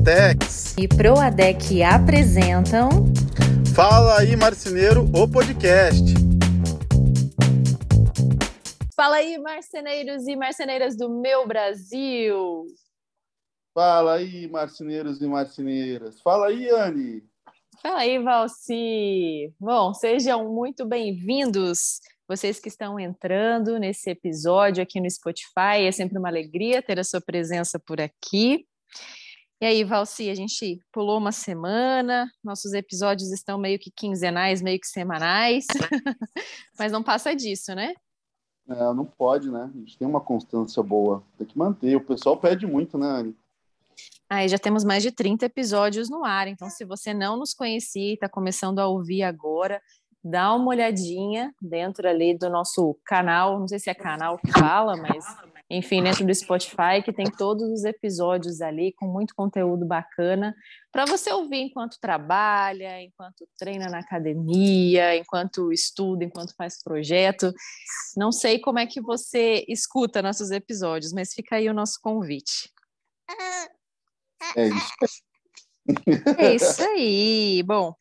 [0.00, 2.88] Proatex e Proadec apresentam
[3.74, 6.02] Fala aí Marceneiro, o podcast.
[8.96, 12.64] Fala aí marceneiros e marceneiras do meu Brasil.
[13.74, 16.20] Fala aí marceneiros e marceneiras.
[16.22, 17.22] Fala aí, Anne.
[17.82, 19.52] Fala aí, Valci.
[19.60, 25.84] Bom, sejam muito bem-vindos vocês que estão entrando nesse episódio aqui no Spotify.
[25.86, 28.64] É sempre uma alegria ter a sua presença por aqui.
[29.60, 34.80] E aí, Valci, a gente pulou uma semana, nossos episódios estão meio que quinzenais, meio
[34.80, 35.66] que semanais,
[36.78, 37.92] mas não passa disso, né?
[38.66, 39.70] É, não pode, né?
[39.74, 41.94] A gente tem uma constância boa, tem que manter.
[41.94, 43.36] O pessoal pede muito, né, Anne?
[44.30, 48.12] Aí já temos mais de 30 episódios no ar, então se você não nos conhecia
[48.12, 49.82] e está começando a ouvir agora,
[50.24, 54.96] dá uma olhadinha dentro ali do nosso canal, não sei se é canal que fala,
[54.96, 55.24] mas
[55.70, 60.52] enfim, dentro do Spotify, que tem todos os episódios ali com muito conteúdo bacana
[60.90, 67.52] para você ouvir enquanto trabalha, enquanto treina na academia, enquanto estuda, enquanto faz projeto.
[68.16, 72.68] Não sei como é que você escuta nossos episódios, mas fica aí o nosso convite.
[74.56, 75.22] É isso.
[76.36, 77.62] É isso aí.
[77.62, 77.94] Bom,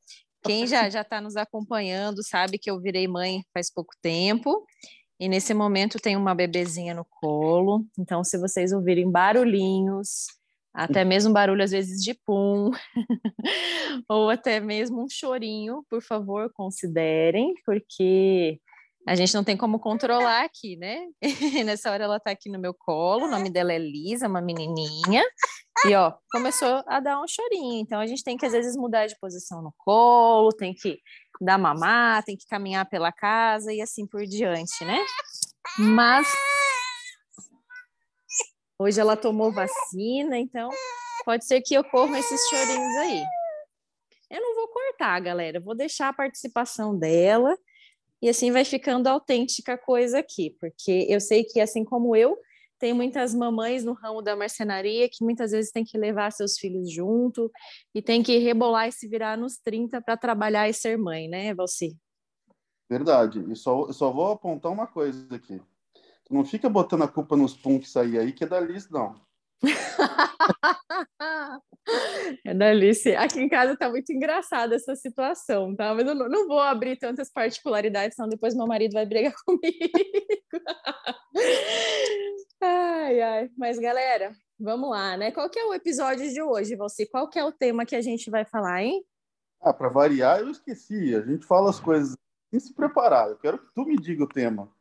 [0.43, 4.65] quem já já está nos acompanhando sabe que eu virei mãe faz pouco tempo
[5.19, 7.85] e nesse momento tem uma bebezinha no colo.
[7.97, 10.27] Então, se vocês ouvirem barulhinhos,
[10.73, 12.71] até mesmo barulho às vezes de pum,
[14.07, 18.59] ou até mesmo um chorinho, por favor, considerem, porque
[19.07, 21.07] a gente não tem como controlar aqui, né?
[21.65, 25.23] nessa hora ela está aqui no meu colo, o nome dela é Lisa, uma menininha,
[25.85, 27.81] e ó, começou a dar um chorinho.
[27.81, 30.99] Então a gente tem que às vezes mudar de posição no colo, tem que
[31.39, 35.05] dar mamar, tem que caminhar pela casa e assim por diante, né?
[35.77, 36.27] Mas
[38.77, 40.69] hoje ela tomou vacina, então
[41.23, 43.23] pode ser que ocorram esses chorinhos aí.
[44.29, 47.57] Eu não vou cortar, galera, vou deixar a participação dela
[48.21, 52.37] e assim vai ficando autêntica a coisa aqui, porque eu sei que assim como eu,
[52.79, 56.91] tem muitas mamães no ramo da marcenaria que muitas vezes tem que levar seus filhos
[56.91, 57.51] junto
[57.93, 61.53] e tem que rebolar e se virar nos 30 para trabalhar e ser mãe, né,
[61.53, 61.97] Valci?
[62.89, 63.43] Verdade.
[63.51, 65.61] E só, só vou apontar uma coisa aqui.
[66.25, 69.19] Tu não fica botando a culpa nos punks aí, aí que é da Alice, não.
[72.45, 73.15] é da Alice.
[73.15, 75.93] Aqui em casa tá muito engraçada essa situação, tá?
[75.93, 79.69] Mas eu não, não vou abrir tantas particularidades, senão depois meu marido vai brigar comigo.
[82.61, 83.49] ai, ai.
[83.57, 85.31] Mas, galera, vamos lá, né?
[85.31, 87.05] Qual que é o episódio de hoje, você?
[87.05, 89.03] Qual que é o tema que a gente vai falar, hein?
[89.61, 91.15] Ah, para variar, eu esqueci.
[91.15, 92.15] A gente fala as coisas
[92.49, 93.29] sem se preparar.
[93.29, 94.71] Eu quero que tu me diga o tema.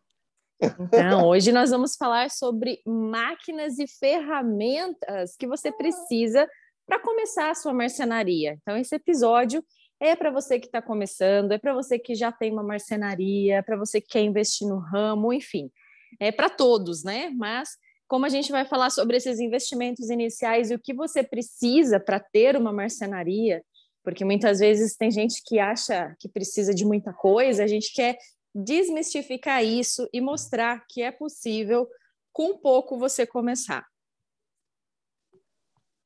[0.93, 6.49] Então, hoje nós vamos falar sobre máquinas e ferramentas que você precisa
[6.89, 8.59] para começar a sua marcenaria.
[8.63, 9.63] Então, esse episódio
[10.01, 13.63] é para você que está começando, é para você que já tem uma marcenaria, é
[13.63, 15.71] para você que quer investir no ramo, enfim,
[16.19, 17.31] é para todos, né?
[17.37, 17.77] Mas
[18.09, 22.19] como a gente vai falar sobre esses investimentos iniciais e o que você precisa para
[22.19, 23.63] ter uma marcenaria,
[24.03, 28.17] porque muitas vezes tem gente que acha que precisa de muita coisa, a gente quer
[28.55, 31.87] desmistificar isso e mostrar que é possível
[32.33, 33.85] com pouco você começar.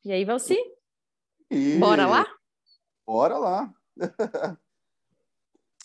[0.04, 0.56] E aí, Valci?
[1.48, 1.78] E...
[1.78, 2.26] Bora lá?
[3.06, 3.72] Bora lá.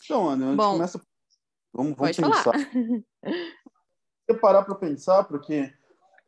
[0.03, 1.01] então, Ana, a gente Bom, começa.
[1.71, 2.33] Vamos, vamos pensar.
[2.43, 2.57] falar.
[4.27, 5.71] Eu parar para pensar, porque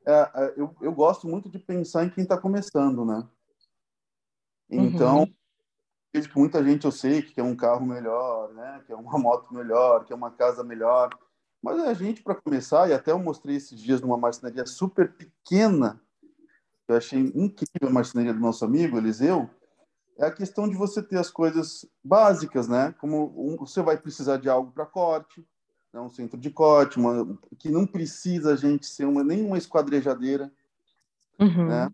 [0.06, 3.28] é, é, eu, eu gosto muito de pensar em quem está começando, né?
[4.70, 5.34] Então, Uhum.
[6.14, 8.84] vejo que muita gente eu sei que quer um carro melhor, né?
[8.86, 11.10] Quer uma moto melhor, quer uma casa melhor.
[11.60, 16.00] Mas a gente, para começar, e até eu mostrei esses dias numa marcenaria super pequena,
[16.90, 19.50] eu achei incrível a marcenaria do nosso amigo Eliseu,
[20.18, 22.94] é a questão de você ter as coisas básicas, né?
[23.00, 25.46] Como um- você vai precisar de algo para corte,
[25.94, 26.02] né?
[26.02, 30.52] um centro de corte, uma, que não precisa a gente ser uma, nenhuma esquadrejadeira,
[31.40, 31.68] Uhum.
[31.68, 31.90] né?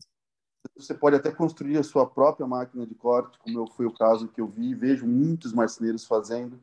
[0.76, 4.42] Você pode até construir a sua própria máquina de corte, como foi o caso que
[4.42, 6.60] eu vi e vejo muitos marceneiros fazendo.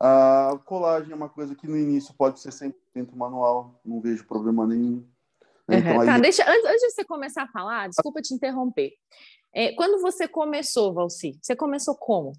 [0.00, 4.66] A colagem é uma coisa que no início pode ser 100% manual, não vejo problema
[4.66, 5.04] nenhum.
[5.68, 5.78] Né?
[5.78, 6.00] Então, Uhum.
[6.00, 8.92] aí Tá, deixa, antes, antes de você começar a falar, desculpa te interromper.
[9.54, 12.32] É, quando você começou, Valci, você começou como?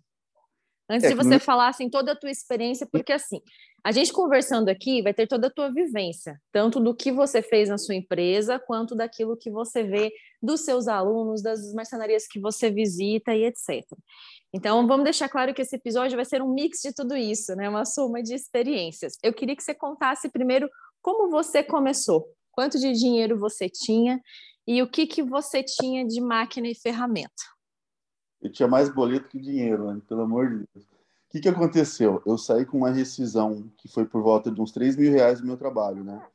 [0.89, 3.41] Antes É, de você falar assim, toda a tua experiência, porque assim,
[3.83, 7.69] a gente conversando aqui vai ter toda a tua vivência, tanto do que você fez
[7.69, 10.11] na sua empresa, quanto daquilo que você vê
[10.41, 13.83] dos seus alunos, das marcenarias que você visita e etc.
[14.53, 17.67] Então, vamos deixar claro que esse episódio vai ser um mix de tudo isso, né?
[17.67, 19.13] Uma soma de experiências.
[19.23, 20.69] Eu queria que você contasse primeiro
[21.01, 24.21] como você começou, quanto de dinheiro você tinha
[24.65, 27.43] E o que, que você tinha de máquina e ferramenta?
[28.41, 30.01] Eu tinha mais boleto que dinheiro, né?
[30.07, 30.85] pelo amor de Deus.
[30.85, 32.23] O que, que aconteceu?
[32.25, 35.45] Eu saí com uma rescisão que foi por volta de uns 3 mil reais do
[35.45, 36.25] meu trabalho, né?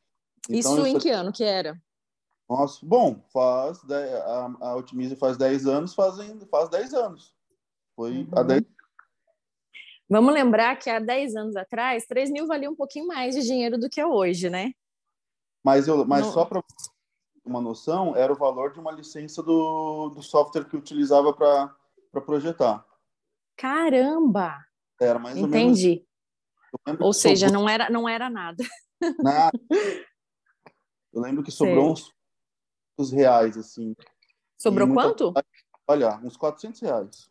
[0.48, 1.80] Então, Isso em que ano que era?
[2.48, 7.34] Nossa, bom, faz a, a Otimize faz 10 anos, fazem, faz 10 anos.
[7.94, 8.28] Foi uhum.
[8.36, 8.62] há 10
[10.08, 13.78] Vamos lembrar que há 10 anos atrás, 3 mil valia um pouquinho mais de dinheiro
[13.78, 14.72] do que é hoje, né?
[15.62, 16.32] Mas, eu, mas no...
[16.32, 16.62] só para
[17.44, 22.84] uma noção, era o valor de uma licença do, do software que utilizava para projetar.
[23.56, 24.64] Caramba!
[25.00, 26.06] Era mais Entendi.
[26.72, 27.00] ou menos.
[27.00, 27.62] Ou seja, sobrou...
[27.62, 28.64] não era, não era nada.
[29.18, 29.58] Nada.
[31.12, 32.12] Eu lembro que sobrou uns,
[32.98, 33.96] uns reais, assim.
[34.58, 35.32] Sobrou quanto?
[35.88, 37.30] Olha, uns 400 reais.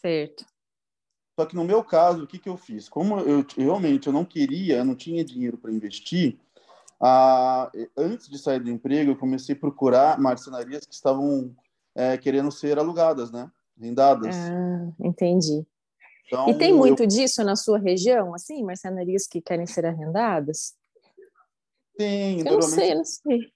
[0.00, 0.46] Certo.
[1.38, 2.88] Só que no meu caso, o que, que eu fiz?
[2.88, 6.38] Como eu realmente eu não queria, eu não tinha dinheiro para investir,
[7.96, 11.54] antes de sair do emprego, eu comecei a procurar marcenarias que estavam
[11.94, 13.50] é, querendo ser alugadas, né?
[13.80, 14.34] Rendadas.
[14.34, 15.64] Ah, entendi.
[16.26, 17.06] Então, e tem muito eu...
[17.06, 20.76] disso na sua região, assim, marcenarias que querem ser arrendadas?
[21.96, 23.52] Tem, eu não sei, não sei.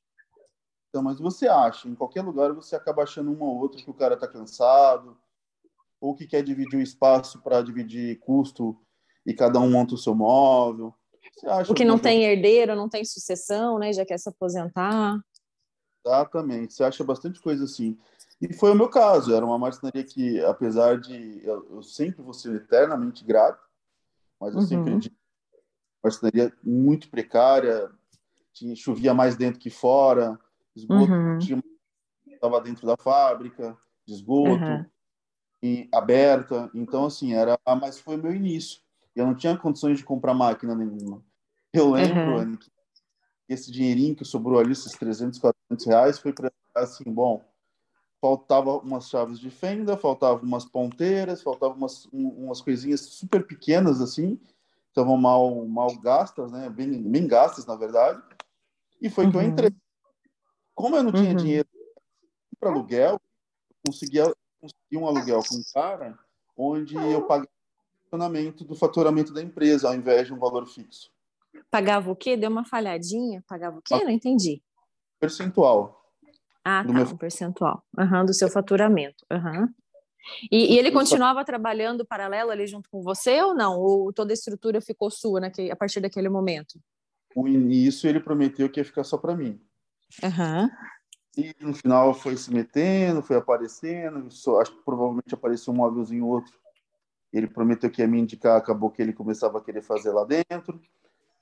[0.88, 3.94] Então, mas você acha, em qualquer lugar você acaba achando uma ou outra que o
[3.94, 5.16] cara tá cansado,
[6.00, 8.76] ou que quer dividir o espaço para dividir custo
[9.24, 10.92] e cada um monta o seu móvel.
[11.68, 13.92] O que não tem herdeiro, não tem sucessão, né?
[13.92, 15.20] Já quer se aposentar.
[16.04, 16.74] Exatamente.
[16.74, 17.98] Você acha bastante coisa assim.
[18.40, 19.34] E foi o meu caso.
[19.34, 23.62] Era uma marcenaria que, apesar de eu, eu sempre vou ser eternamente grato,
[24.40, 24.66] mas eu uhum.
[24.66, 25.16] sempre digo,
[26.02, 27.90] marcenaria muito precária,
[28.52, 30.38] tinha, chovia mais dentro que fora,
[30.74, 31.38] esgoto uhum.
[32.26, 33.76] estava dentro da fábrica,
[34.06, 34.64] de esgoto.
[34.64, 34.84] Uhum
[35.62, 36.68] e aberta.
[36.74, 37.58] Então, assim, era.
[37.80, 38.81] Mas foi meu início.
[39.14, 41.22] Eu não tinha condições de comprar máquina nenhuma.
[41.72, 42.56] Eu lembro uhum.
[42.56, 42.70] que
[43.48, 47.44] esse dinheirinho que sobrou ali, esses 300, 400 reais, foi para assim, bom,
[48.20, 54.40] faltava umas chaves de fenda, faltava umas ponteiras, faltava umas, umas coisinhas super pequenas assim,
[54.88, 56.70] estavam mal, mal gastas, né?
[56.70, 58.22] Bem, bem gastas, na verdade.
[59.00, 59.30] E foi uhum.
[59.30, 59.76] que eu entrei.
[60.74, 61.36] Como eu não tinha uhum.
[61.36, 61.68] dinheiro
[62.58, 63.20] para aluguel,
[63.84, 66.16] conseguia consegui um aluguel com um cara
[66.56, 67.48] onde eu o
[68.12, 71.10] funcionamento do faturamento da empresa, ao invés de um valor fixo.
[71.70, 72.36] Pagava o quê?
[72.36, 73.42] Deu uma falhadinha?
[73.48, 73.94] Pagava o quê?
[74.04, 74.62] Não entendi.
[75.18, 75.98] Percentual.
[76.64, 77.04] Ah, tá, meu...
[77.04, 77.82] um percentual.
[77.98, 79.24] Uhum, do seu faturamento.
[79.32, 79.68] Uhum.
[80.50, 83.78] E, e, ele continuava trabalhando paralelo ali junto com você ou não?
[83.78, 86.78] Ou toda a estrutura ficou sua naquele, a partir daquele momento?
[87.34, 89.60] O início ele prometeu que ia ficar só para mim.
[90.22, 90.70] Uhum.
[91.36, 94.30] E no final foi se metendo, foi aparecendo.
[94.30, 96.61] Só, acho que provavelmente apareceu um móvelzinho outro.
[97.32, 100.80] Ele prometeu que ia me indicar, acabou que ele começava a querer fazer lá dentro.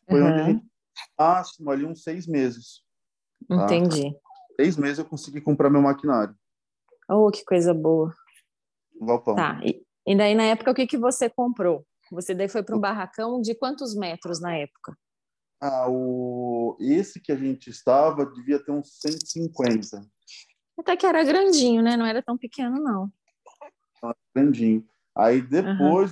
[0.08, 0.28] Foi uhum.
[0.28, 0.70] onde a gente
[1.18, 2.82] máximo ali uns seis meses.
[3.48, 3.64] Tá?
[3.64, 4.14] Entendi.
[4.56, 6.34] Seis meses eu consegui comprar meu maquinário.
[7.08, 8.14] Oh, que coisa boa.
[9.00, 9.34] Galpão.
[9.34, 9.60] Tá.
[9.64, 11.84] E, e daí na época o que que você comprou?
[12.12, 14.96] Você daí foi para um barracão de quantos metros na época?
[15.60, 16.76] Ah, o...
[16.80, 20.00] Esse que a gente estava devia ter uns 150.
[20.78, 21.96] Até que era grandinho, né?
[21.96, 23.12] Não era tão pequeno, não.
[24.34, 24.86] Grandinho.
[25.20, 26.10] Aí depois,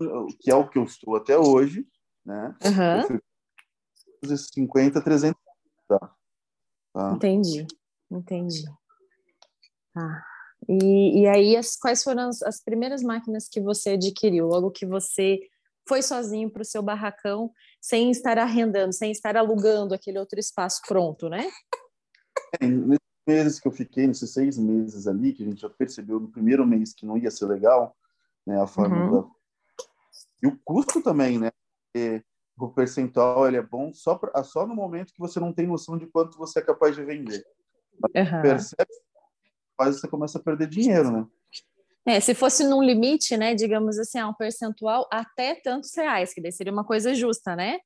[0.00, 0.26] uhum.
[0.40, 1.86] que é o que eu estou até hoje,
[2.24, 2.56] né?
[2.64, 3.18] Uhum.
[4.22, 5.38] Eu 50, 300.
[5.86, 6.14] Tá.
[6.94, 7.12] tá.
[7.12, 7.66] Entendi,
[8.10, 8.64] entendi.
[9.92, 10.24] Tá.
[10.66, 14.46] E, e aí, as, quais foram as, as primeiras máquinas que você adquiriu?
[14.46, 15.38] Logo que você
[15.86, 20.80] foi sozinho para o seu barracão, sem estar arrendando, sem estar alugando aquele outro espaço
[20.88, 21.48] pronto, né?
[22.60, 26.18] É, nesses meses que eu fiquei, nesses seis meses ali, que a gente já percebeu
[26.18, 27.94] no primeiro mês que não ia ser legal,
[28.48, 29.22] né, a forma uhum.
[29.22, 29.28] da...
[30.42, 31.50] E o custo também, né?
[31.92, 32.24] Porque
[32.58, 35.98] o percentual ele é bom só, pra, só no momento que você não tem noção
[35.98, 37.44] de quanto você é capaz de vender.
[38.02, 38.42] Uhum.
[38.42, 38.90] Percebe,
[39.76, 41.26] quase você começa a perder dinheiro, né?
[42.06, 46.50] É, se fosse num limite, né, digamos assim, um percentual até tantos reais, que daí
[46.50, 47.78] seria uma coisa justa, né?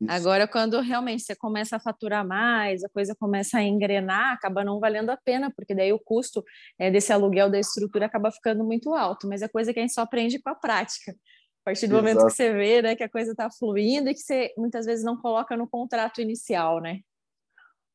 [0.00, 0.10] Isso.
[0.10, 4.80] Agora, quando realmente você começa a faturar mais, a coisa começa a engrenar, acaba não
[4.80, 6.44] valendo a pena, porque daí o custo
[6.78, 9.94] é, desse aluguel da estrutura acaba ficando muito alto, mas é coisa que a gente
[9.94, 11.12] só aprende com a prática.
[11.12, 12.02] A partir do Exato.
[12.02, 15.04] momento que você vê né, que a coisa está fluindo e que você muitas vezes
[15.04, 17.00] não coloca no contrato inicial, né?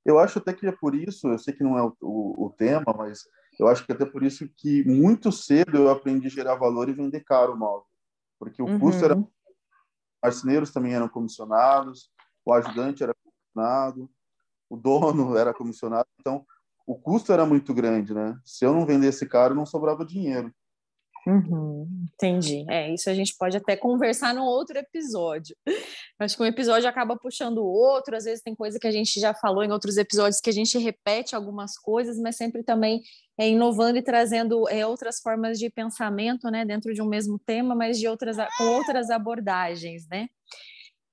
[0.05, 2.49] Eu acho até que é por isso, eu sei que não é o, o, o
[2.49, 3.19] tema, mas
[3.59, 6.93] eu acho que até por isso que muito cedo eu aprendi a gerar valor e
[6.93, 7.85] vender caro o móvel.
[8.39, 8.79] Porque o uhum.
[8.79, 9.15] custo era.
[10.21, 12.09] Marceneiros também eram comissionados,
[12.45, 14.09] o ajudante era comissionado,
[14.69, 16.07] o dono era comissionado.
[16.19, 16.45] Então,
[16.85, 18.39] o custo era muito grande, né?
[18.43, 20.53] Se eu não vendesse caro, não sobrava dinheiro.
[21.27, 22.65] Uhum, entendi.
[22.69, 25.55] É, isso a gente pode até conversar num outro episódio.
[26.17, 29.19] Acho que um episódio acaba puxando o outro, às vezes tem coisa que a gente
[29.19, 33.01] já falou em outros episódios que a gente repete algumas coisas, mas sempre também
[33.37, 37.75] é, inovando e trazendo é, outras formas de pensamento, né, dentro de um mesmo tema,
[37.75, 40.27] mas de outras com outras abordagens, né?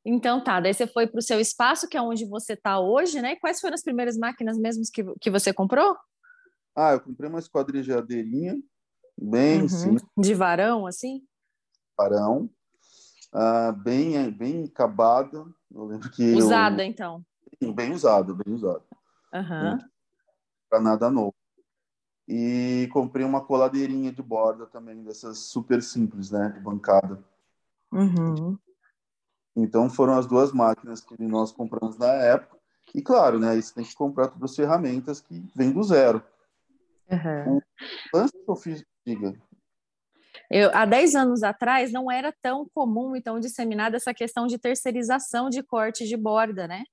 [0.05, 3.21] Então tá, daí você foi para o seu espaço, que é onde você está hoje,
[3.21, 3.35] né?
[3.37, 5.97] Quais foram as primeiras máquinas mesmo que, que você comprou?
[6.77, 8.57] Ah, eu comprei uma esquadrilhadeirinha
[9.17, 9.69] bem uhum.
[9.69, 10.05] simples.
[10.17, 11.23] De varão, assim?
[11.97, 12.51] Varão.
[13.33, 15.45] Uh, bem, bem acabada.
[15.71, 16.35] Eu lembro que.
[16.35, 16.89] Usada, eu...
[16.89, 17.25] então.
[17.75, 18.83] Bem usada, bem usada.
[19.35, 19.79] Uhum.
[20.69, 21.35] Para nada novo.
[22.29, 26.51] E comprei uma coladeirinha de borda também, dessas super simples, né?
[26.51, 27.23] De bancada.
[27.93, 28.59] Uhum.
[29.55, 32.57] Então foram as duas máquinas que nós compramos na época.
[32.95, 33.55] E claro, né?
[33.61, 36.23] Você tem que comprar todas as ferramentas que vêm do zero.
[37.11, 37.59] Uhum.
[38.13, 39.35] O lance que eu fiz Diga.
[40.51, 44.59] Eu, há 10 anos atrás não era tão comum e tão disseminada essa questão de
[44.59, 46.85] terceirização de corte de borda, né?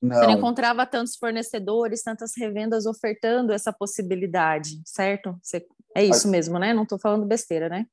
[0.00, 0.16] Não.
[0.16, 5.38] Você não encontrava tantos fornecedores, tantas revendas ofertando essa possibilidade, certo?
[5.42, 5.66] Você,
[5.96, 6.74] é isso mesmo, né?
[6.74, 7.86] Não estou falando besteira, né?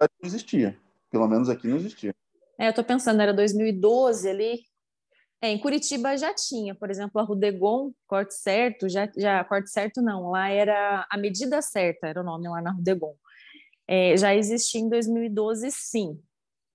[0.00, 0.78] Não existia.
[1.10, 2.14] Pelo menos aqui não existia.
[2.58, 4.60] É, eu estou pensando, era 2012 ali.
[5.42, 10.02] É, em Curitiba já tinha, por exemplo, a Rudegon, corte certo, já, já corte certo
[10.02, 13.14] não, lá era a medida certa, era o nome lá na Rudegon.
[13.88, 16.20] É, já existia em 2012, sim.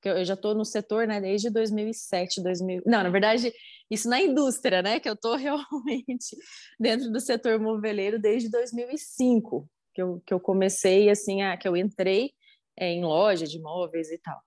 [0.04, 2.84] Eu já estou no setor, né, desde 2007, 2000.
[2.86, 3.52] Não, na verdade,
[3.90, 6.36] isso na indústria, né, que eu estou realmente
[6.80, 11.78] dentro do setor moveleiro desde 2005, que eu, que eu comecei, assim, a, que eu
[11.78, 12.32] entrei
[12.78, 14.40] é, em loja de móveis e tal.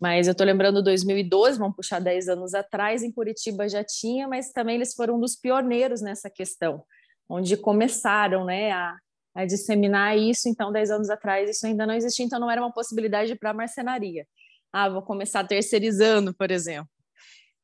[0.00, 4.52] Mas eu estou lembrando 2012, vamos puxar 10 anos atrás, em Curitiba já tinha, mas
[4.52, 6.84] também eles foram um dos pioneiros nessa questão,
[7.28, 8.96] onde começaram né, a,
[9.34, 10.48] a disseminar isso.
[10.48, 14.26] Então, 10 anos atrás, isso ainda não existia, então não era uma possibilidade para marcenaria.
[14.72, 16.90] Ah, vou começar terceirizando, por exemplo.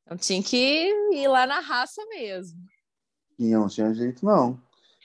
[0.02, 2.58] Então, tinha que ir lá na raça mesmo.
[3.38, 4.60] Não tinha jeito, não.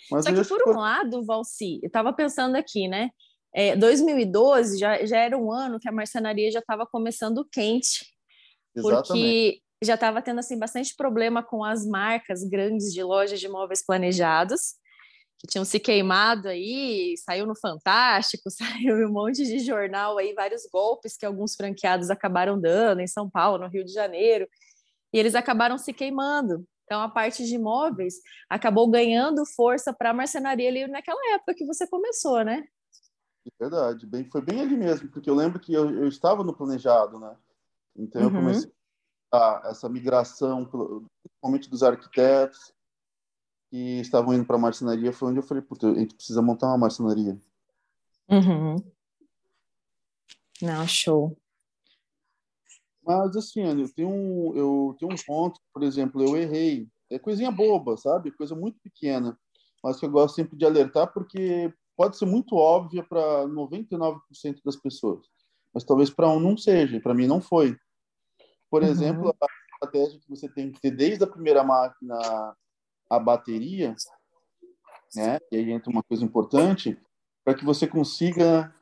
[0.10, 3.12] Mas Só que, por um lado, Valci, eu estava pensando aqui, né?
[3.54, 8.06] É, 2012 já, já era um ano que a marcenaria já estava começando quente,
[8.76, 9.08] Exatamente.
[9.08, 13.84] porque já estava tendo assim bastante problema com as marcas grandes de lojas de imóveis
[13.84, 14.80] planejados
[15.40, 20.68] que tinham se queimado aí, saiu no Fantástico, saiu um monte de jornal aí, vários
[20.72, 24.48] golpes que alguns franqueados acabaram dando em São Paulo, no Rio de Janeiro,
[25.14, 26.66] e eles acabaram se queimando.
[26.84, 28.16] Então, a parte de imóveis
[28.50, 32.64] acabou ganhando força para a marcenaria ali naquela época que você começou, né?
[33.60, 37.20] Verdade, bem, foi bem ali mesmo, porque eu lembro que eu, eu estava no planejado,
[37.20, 37.36] né?
[37.96, 38.36] Então eu uhum.
[38.36, 38.72] comecei
[39.34, 42.74] a, essa migração, principalmente dos arquitetos
[43.70, 46.68] que estavam indo para a marcenaria, foi onde eu falei, puta, a gente precisa montar
[46.68, 47.40] uma marcenaria.
[48.30, 48.76] Uhum.
[50.62, 51.38] Não, show.
[53.04, 56.88] Mas assim, eu tenho um, eu tenho um ponto, por exemplo, eu errei.
[57.10, 58.32] É coisinha boba, sabe?
[58.32, 59.40] Coisa muito pequena.
[59.84, 64.22] Mas que eu gosto sempre de alertar, porque pode ser muito óbvia para 99%
[64.64, 65.28] das pessoas,
[65.74, 67.76] mas talvez para um não seja, para mim não foi.
[68.70, 68.88] Por uhum.
[68.88, 72.56] exemplo, a estratégia que você tem que ter desde a primeira máquina
[73.10, 73.94] a bateria,
[75.14, 75.40] né?
[75.52, 76.98] E aí entra uma coisa importante
[77.44, 78.74] para que você consiga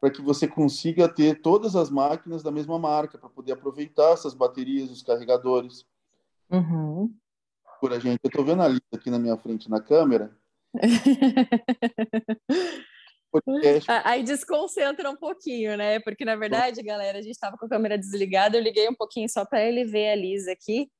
[0.00, 4.32] para que você consiga ter todas as máquinas da mesma marca para poder aproveitar essas
[4.32, 5.84] baterias, os carregadores.
[6.48, 7.14] Uhum.
[7.82, 10.37] Por a gente, eu estou vendo a lista aqui na minha frente na câmera
[14.04, 16.00] Aí desconcentra um pouquinho, né?
[16.00, 19.28] Porque, na verdade, galera, a gente estava com a câmera desligada, eu liguei um pouquinho
[19.28, 20.90] só para ele ver a Lisa aqui.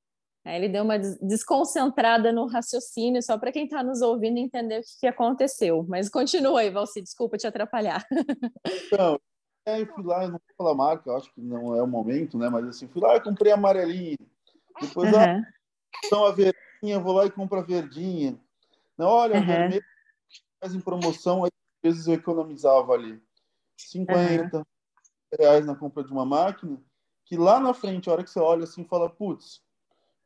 [0.45, 4.83] Aí ele deu uma desconcentrada no raciocínio, só para quem está nos ouvindo entender o
[4.83, 5.85] que, que, aconteceu.
[5.89, 8.05] Mas continua aí, Valci, desculpa te atrapalhar.
[8.87, 9.21] Então,
[9.67, 12.49] eu fui lá, eu não vou falar marca, acho que não é o momento, né?
[12.49, 14.17] Mas assim, fui lá e comprei amarelinha.
[14.81, 15.19] Depois, uhum.
[15.19, 15.43] ah,
[16.05, 18.39] então a verdinha, vou lá e compro a verdinha.
[18.99, 19.47] Olha, uhum.
[19.47, 19.85] vermelho
[20.61, 21.51] mais em promoção, às
[21.83, 23.23] vezes eu economizava ali
[23.77, 24.65] 50 uhum.
[25.39, 26.81] reais na compra de uma máquina,
[27.25, 29.63] que lá na frente, a hora que você olha assim, fala, putz,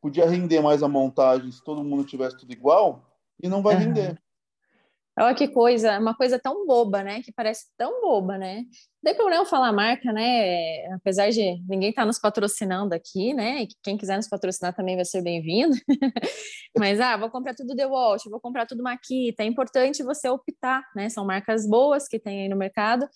[0.01, 3.05] podia render mais a montagem se todo mundo tivesse tudo igual,
[3.43, 3.81] e não vai uhum.
[3.81, 4.23] render.
[5.19, 7.21] Olha que coisa, uma coisa tão boba, né?
[7.23, 8.63] Que parece tão boba, né?
[9.03, 10.87] Não tem problema falar marca, né?
[10.95, 13.65] Apesar de ninguém estar tá nos patrocinando aqui, né?
[13.65, 15.77] E quem quiser nos patrocinar também vai ser bem-vindo.
[16.79, 19.43] Mas, ah, vou comprar tudo The Walt, vou comprar tudo Makita.
[19.43, 21.11] É importante você optar, né?
[21.11, 23.07] São marcas boas que tem aí no mercado.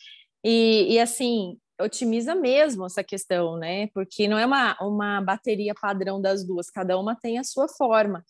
[0.45, 3.89] E, e assim, otimiza mesmo essa questão, né?
[3.95, 8.23] Porque não é uma, uma bateria padrão das duas, cada uma tem a sua forma.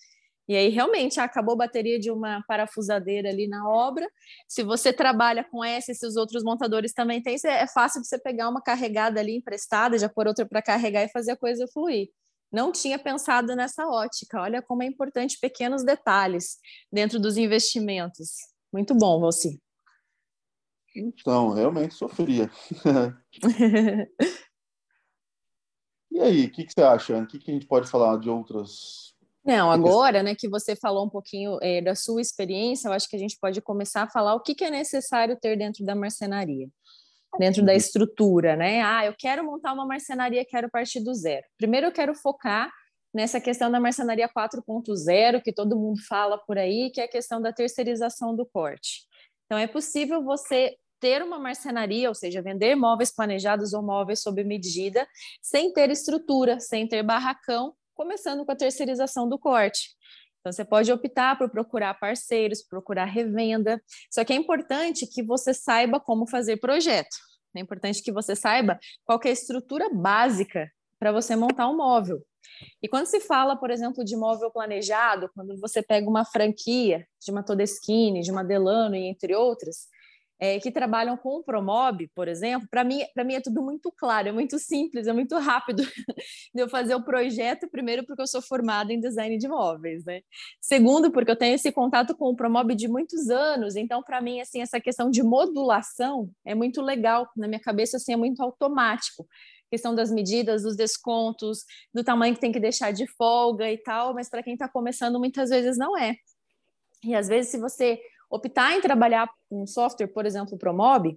[0.49, 4.09] E aí, realmente, acabou a bateria de uma parafusadeira ali na obra.
[4.47, 8.19] Se você trabalha com essa, se os outros montadores também têm, é fácil de você
[8.19, 12.11] pegar uma carregada ali emprestada, já pôr outra para carregar e fazer a coisa fluir.
[12.53, 14.41] Não tinha pensado nessa ótica.
[14.41, 16.59] Olha como é importante pequenos detalhes
[16.93, 18.37] dentro dos investimentos.
[18.73, 19.61] Muito bom, Valci.
[20.95, 22.49] Então, realmente sofria.
[26.11, 27.19] e aí, o que, que, você acha?
[27.19, 29.16] O que, que a gente pode falar de outras
[29.47, 33.15] não, agora, né, que você falou um pouquinho é, da sua experiência, eu acho que
[33.15, 36.69] a gente pode começar a falar o que, que é necessário ter dentro da marcenaria,
[37.39, 37.79] dentro da uhum.
[37.79, 38.83] estrutura, né?
[38.83, 41.45] Ah, eu quero montar uma marcenaria, quero partir do zero.
[41.57, 42.73] Primeiro, eu quero focar
[43.15, 47.41] nessa questão da marcenaria 4.0, que todo mundo fala por aí, que é a questão
[47.41, 49.07] da terceirização do corte.
[49.47, 54.43] Então, é possível você ter uma marcenaria, ou seja, vender móveis planejados ou móveis sob
[54.43, 55.07] medida,
[55.41, 59.97] sem ter estrutura, sem ter barracão, começando com a terceirização do corte.
[60.41, 63.83] Então, você pode optar por procurar parceiros, procurar revenda.
[64.09, 67.17] Só que é importante que você saiba como fazer projeto.
[67.57, 72.23] É importante que você saiba qual é a estrutura básica para você montar um móvel.
[72.83, 77.31] E quando se fala, por exemplo, de móvel planejado, quando você pega uma franquia de
[77.31, 79.89] uma Todeschini, de uma Delano e entre outras,
[80.39, 84.29] é, que trabalham com o Promob, por exemplo, para mim, mim é tudo muito claro,
[84.29, 85.83] é muito simples, é muito rápido
[86.55, 90.21] de eu fazer o projeto, primeiro porque eu sou formada em design de móveis, né?
[90.61, 94.41] Segundo, porque eu tenho esse contato com o Promob de muitos anos, então para mim
[94.41, 99.27] assim essa questão de modulação é muito legal, na minha cabeça assim é muito automático.
[99.69, 104.15] Questão das medidas, dos descontos, do tamanho que tem que deixar de folga e tal,
[104.15, 106.15] mas para quem está começando muitas vezes não é.
[107.03, 107.99] E às vezes se você
[108.31, 111.17] optar em trabalhar com um software, por exemplo, o Promob,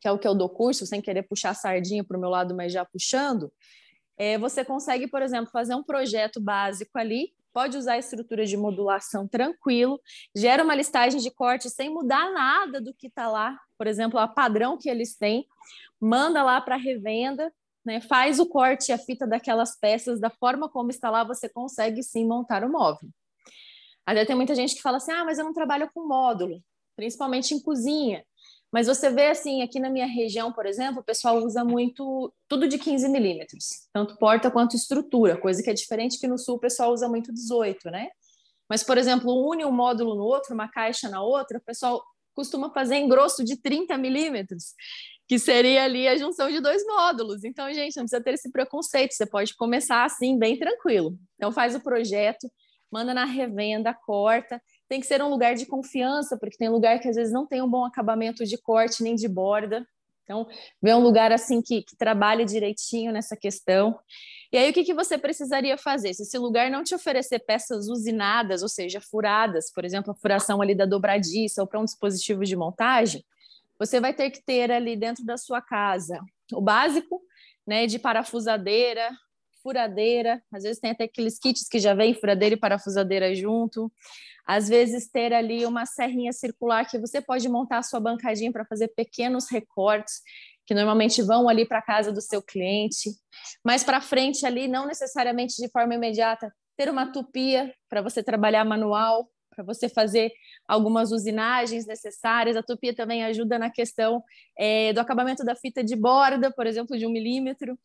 [0.00, 2.54] que é o que eu dou curso, sem querer puxar sardinha para o meu lado,
[2.54, 3.52] mas já puxando,
[4.16, 8.56] é, você consegue, por exemplo, fazer um projeto básico ali, pode usar a estrutura de
[8.56, 10.00] modulação tranquilo,
[10.36, 14.28] gera uma listagem de corte sem mudar nada do que está lá, por exemplo, a
[14.28, 15.46] padrão que eles têm,
[16.00, 17.52] manda lá para revenda,
[17.84, 21.48] né, faz o corte e a fita daquelas peças da forma como está lá, você
[21.48, 23.08] consegue sim montar o móvel.
[24.08, 26.64] Até tem muita gente que fala assim: ah, mas eu não trabalho com módulo,
[26.96, 28.24] principalmente em cozinha.
[28.72, 32.66] Mas você vê assim, aqui na minha região, por exemplo, o pessoal usa muito tudo
[32.66, 36.58] de 15 milímetros, tanto porta quanto estrutura, coisa que é diferente que no sul o
[36.58, 38.08] pessoal usa muito 18, né?
[38.66, 42.02] Mas, por exemplo, une um módulo no outro, uma caixa na outra, o pessoal
[42.34, 44.74] costuma fazer em grosso de 30 milímetros,
[45.26, 47.44] que seria ali a junção de dois módulos.
[47.44, 51.18] Então, gente, não precisa ter esse preconceito, você pode começar assim, bem tranquilo.
[51.36, 52.50] Então, faz o projeto,
[52.90, 54.60] manda na revenda, corta.
[54.88, 57.62] Tem que ser um lugar de confiança, porque tem lugar que às vezes não tem
[57.62, 59.86] um bom acabamento de corte nem de borda.
[60.24, 60.46] Então,
[60.82, 63.98] vê um lugar assim que, que trabalhe direitinho nessa questão.
[64.52, 66.12] E aí, o que, que você precisaria fazer?
[66.12, 70.60] Se esse lugar não te oferecer peças usinadas, ou seja, furadas, por exemplo, a furação
[70.60, 73.24] ali da dobradiça ou para um dispositivo de montagem,
[73.78, 76.20] você vai ter que ter ali dentro da sua casa
[76.52, 77.20] o básico,
[77.66, 79.10] né, de parafusadeira,
[79.62, 83.92] furadeira, às vezes tem até aqueles kits que já vem furadeira e parafusadeira junto.
[84.46, 88.64] Às vezes ter ali uma serrinha circular que você pode montar a sua bancadinha para
[88.64, 90.22] fazer pequenos recortes
[90.66, 93.10] que normalmente vão ali para casa do seu cliente.
[93.64, 98.64] Mais para frente ali, não necessariamente de forma imediata, ter uma tupia para você trabalhar
[98.66, 100.30] manual, para você fazer
[100.68, 102.56] algumas usinagens necessárias.
[102.56, 104.22] A tupia também ajuda na questão
[104.58, 107.76] é, do acabamento da fita de borda, por exemplo, de um milímetro.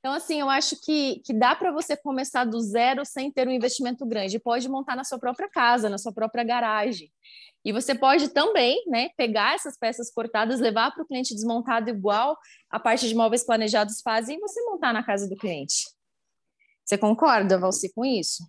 [0.00, 3.50] Então, assim, eu acho que, que dá para você começar do zero sem ter um
[3.50, 4.38] investimento grande.
[4.38, 7.12] Pode montar na sua própria casa, na sua própria garagem.
[7.62, 12.34] E você pode também né, pegar essas peças cortadas, levar para o cliente desmontado igual
[12.70, 15.84] a parte de móveis planejados fazem e você montar na casa do cliente.
[16.82, 18.42] Você concorda, Valci, com isso?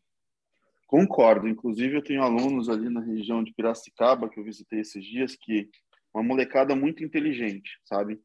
[0.88, 1.50] Concordo.
[1.50, 5.70] Inclusive, eu tenho alunos ali na região de Piracicaba, que eu visitei esses dias, que
[6.14, 8.20] uma molecada muito inteligente, sabe?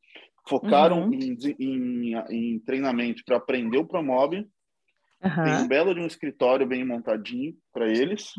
[0.48, 1.12] Focaram uhum.
[1.12, 4.36] em, em, em, treinamento para aprender o Promob.
[4.36, 5.44] Uhum.
[5.44, 8.32] Tem um belo de um escritório bem montadinho para eles.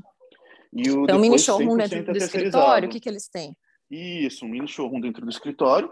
[0.73, 3.55] E o então, mini showroom dentro do escritório, o que, que eles têm?
[3.89, 5.91] Isso, um mini showroom dentro do escritório.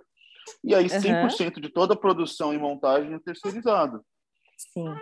[0.63, 1.61] E aí, 100% uhum.
[1.61, 4.01] de toda a produção e montagem é terceirizado.
[4.57, 4.93] Sim,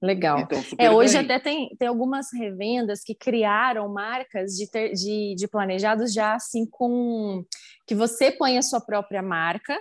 [0.00, 0.40] legal.
[0.40, 1.24] Então, é, hoje bem.
[1.24, 6.66] até tem, tem algumas revendas que criaram marcas de, ter, de, de planejados já assim
[6.68, 7.44] com...
[7.86, 9.76] Que você põe a sua própria marca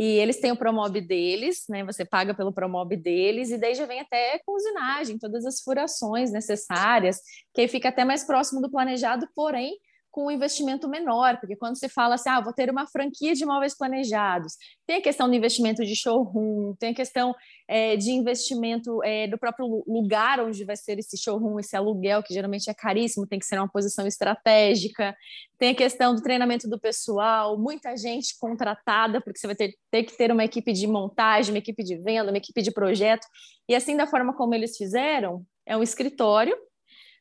[0.00, 1.84] e eles têm o Promob deles, né?
[1.84, 6.30] Você paga pelo Promob deles, e daí já vem até com usinagem, todas as furações
[6.30, 7.20] necessárias,
[7.52, 9.76] que aí fica até mais próximo do planejado, porém
[10.10, 13.42] com um investimento menor, porque quando se fala assim, ah, vou ter uma franquia de
[13.42, 14.54] imóveis planejados,
[14.86, 17.34] tem a questão do investimento de showroom, tem a questão
[17.68, 22.32] é, de investimento é, do próprio lugar onde vai ser esse showroom, esse aluguel, que
[22.32, 25.14] geralmente é caríssimo, tem que ser uma posição estratégica,
[25.58, 30.04] tem a questão do treinamento do pessoal, muita gente contratada, porque você vai ter, ter
[30.04, 33.26] que ter uma equipe de montagem, uma equipe de venda, uma equipe de projeto,
[33.68, 36.56] e assim da forma como eles fizeram, é um escritório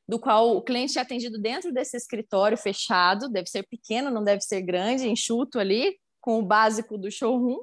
[0.08, 4.42] do qual o cliente é atendido dentro desse escritório fechado, deve ser pequeno, não deve
[4.42, 7.60] ser grande, enxuto ali, com o básico do showroom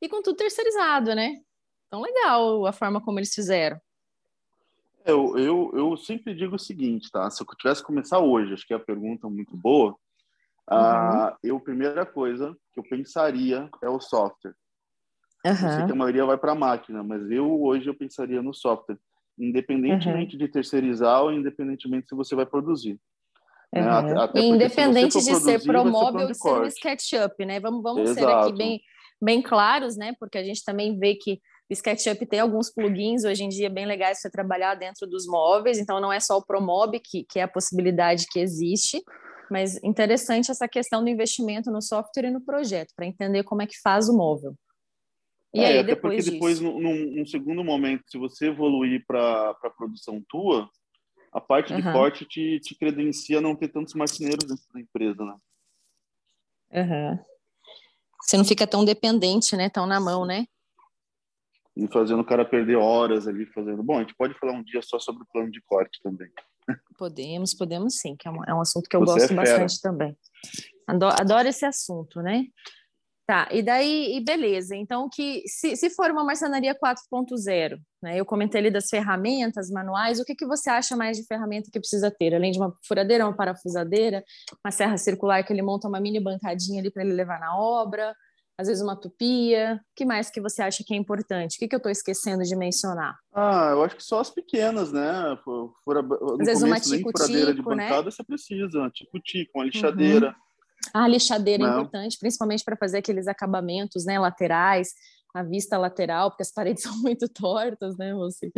[0.00, 1.40] e com tudo terceirizado, né?
[1.86, 3.80] Então, legal a forma como eles fizeram.
[5.04, 7.28] Eu, eu, eu sempre digo o seguinte, tá?
[7.30, 9.96] Se eu tivesse que começar hoje, acho que é a pergunta muito boa,
[10.70, 11.36] uhum.
[11.42, 14.54] eu, primeira coisa que eu pensaria é o software.
[15.44, 15.52] Uhum.
[15.52, 18.54] Eu sei que a maioria vai para a máquina, mas eu hoje eu pensaria no
[18.54, 18.98] software
[19.40, 20.38] independentemente uhum.
[20.38, 22.98] de terceirizar ou independentemente se você vai produzir.
[23.74, 23.82] Uhum.
[23.82, 23.90] Né?
[23.90, 27.60] Até, até independente de produzir, ser promóvel ou ser um SketchUp, né?
[27.60, 28.80] Vamos, vamos ser aqui bem,
[29.20, 30.14] bem claros, né?
[30.18, 33.86] Porque a gente também vê que o SketchUp tem alguns plugins hoje em dia bem
[33.86, 37.42] legais para trabalhar dentro dos móveis, então não é só o Promob que, que é
[37.44, 39.00] a possibilidade que existe,
[39.48, 43.66] mas interessante essa questão do investimento no software e no projeto, para entender como é
[43.66, 44.54] que faz o móvel.
[45.52, 49.50] E é, aí, até depois porque depois, num, num, segundo momento, se você evoluir para
[49.50, 50.70] a produção tua,
[51.32, 55.36] a parte de corte te, te credencia não ter tantos marceneiros dentro da empresa, né?
[56.72, 57.18] Uhum.
[58.22, 59.68] Você não fica tão dependente, né?
[59.68, 60.46] Tão na mão, né?
[61.76, 63.82] E fazendo o cara perder horas ali fazendo.
[63.82, 66.28] Bom, a gente pode falar um dia só sobre o plano de corte também.
[66.96, 69.80] Podemos, podemos sim, que é um, é um assunto que eu você gosto é bastante
[69.80, 70.16] também.
[70.86, 72.44] Adoro, adoro esse assunto, né?
[73.30, 74.74] Tá, e daí, e beleza.
[74.74, 78.18] Então, que se, se for uma marcenaria 4.0, né?
[78.18, 81.78] Eu comentei ali das ferramentas, manuais, o que, que você acha mais de ferramenta que
[81.78, 82.34] precisa ter?
[82.34, 84.24] Além de uma furadeira, uma parafusadeira,
[84.64, 88.16] uma serra circular que ele monta uma mini bancadinha ali para ele levar na obra,
[88.58, 89.80] às vezes uma tupia.
[89.80, 91.54] O que mais que você acha que é importante?
[91.54, 93.16] O que, que eu estou esquecendo de mencionar?
[93.32, 95.38] Ah, eu acho que só as pequenas, né?
[95.84, 96.00] Fura,
[96.40, 97.62] às vezes uma tico-tico, de né?
[97.62, 98.10] bancada né?
[98.10, 100.30] você precisa, uma tico-tico, uma lixadeira.
[100.30, 100.49] Uhum
[100.92, 101.72] a lixadeira é Não.
[101.72, 104.92] é importante, principalmente para fazer aqueles acabamentos né, laterais,
[105.34, 108.50] a vista lateral, porque as paredes são muito tortas, né, você?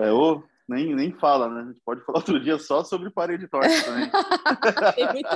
[0.00, 1.62] É, ou nem, nem fala, né?
[1.62, 4.10] A gente pode falar outro dia só sobre parede torta também.
[4.94, 5.28] tem, muito,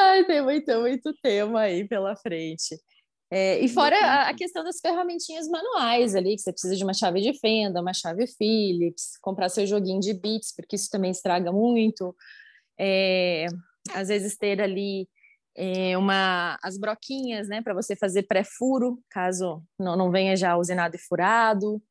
[0.00, 2.76] ai, tem muito, muito tema aí pela frente.
[3.28, 6.92] É, e fora a, a, questão das ferramentinhas manuais ali, que você precisa de uma
[6.92, 11.50] chave de fenda, uma chave Phillips, comprar seu joguinho de bits, porque isso também estraga
[11.50, 12.14] muito.
[12.78, 13.46] É,
[13.94, 15.08] às vezes ter ali
[15.56, 20.96] é, uma as broquinhas, né, para você fazer pré-furo, caso não, não venha já usinado
[20.96, 21.82] e furado.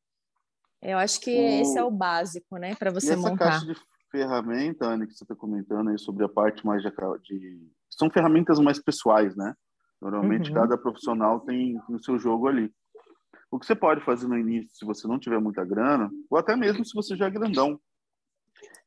[0.80, 1.60] Eu acho que o...
[1.62, 3.50] esse é o básico, né, para você e essa montar.
[3.50, 3.76] Caixa de
[4.10, 6.90] ferramenta, Ana, que você está comentando aí sobre a parte mais de,
[7.22, 9.54] de, são ferramentas mais pessoais, né?
[10.00, 10.56] Normalmente uhum.
[10.56, 12.70] cada profissional tem o seu jogo ali.
[13.50, 16.56] O que você pode fazer no início, se você não tiver muita grana, ou até
[16.56, 17.80] mesmo se você já é grandão,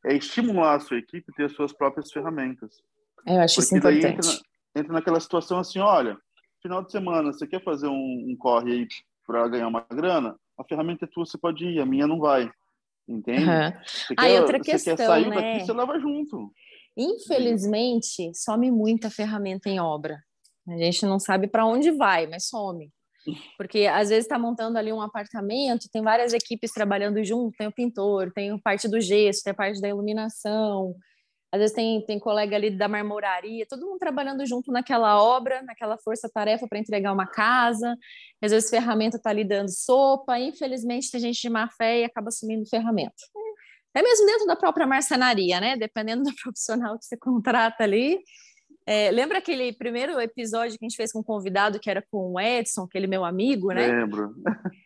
[0.04, 2.76] é estimular a sua equipe a ter as suas próprias ferramentas.
[3.26, 4.28] Eu acho Porque isso importante.
[4.28, 4.42] Entra,
[4.76, 6.18] entra, naquela situação assim, olha,
[6.62, 8.88] final de semana, você quer fazer um, um corre aí
[9.26, 10.36] para ganhar uma grana?
[10.58, 12.50] A ferramenta é tua, você pode ir, a minha não vai.
[13.08, 13.44] Entende?
[13.44, 13.72] Uhum.
[13.86, 15.36] Você ah, quer, outra questão, quer sair né?
[15.36, 16.52] daqui, você leva junto.
[16.98, 20.18] Infelizmente, some muita ferramenta em obra.
[20.68, 22.92] A gente não sabe para onde vai, mas some.
[23.58, 27.72] Porque às vezes está montando ali um apartamento, tem várias equipes trabalhando junto, tem o
[27.72, 30.96] pintor, tem a parte do gesso, tem a parte da iluminação,
[31.52, 35.98] às vezes tem, tem colega ali da marmoraria, todo mundo trabalhando junto naquela obra, naquela
[35.98, 37.96] força-tarefa para entregar uma casa,
[38.42, 42.30] às vezes ferramenta está ali dando sopa, infelizmente tem gente de má fé e acaba
[42.30, 43.16] assumindo ferramenta.
[43.94, 45.78] É mesmo dentro da própria marcenaria, né?
[45.78, 48.20] Dependendo do profissional que você contrata ali,
[48.88, 52.34] é, lembra aquele primeiro episódio que a gente fez com um convidado que era com
[52.34, 53.88] o Edson, aquele meu amigo, né?
[53.88, 54.36] Lembro.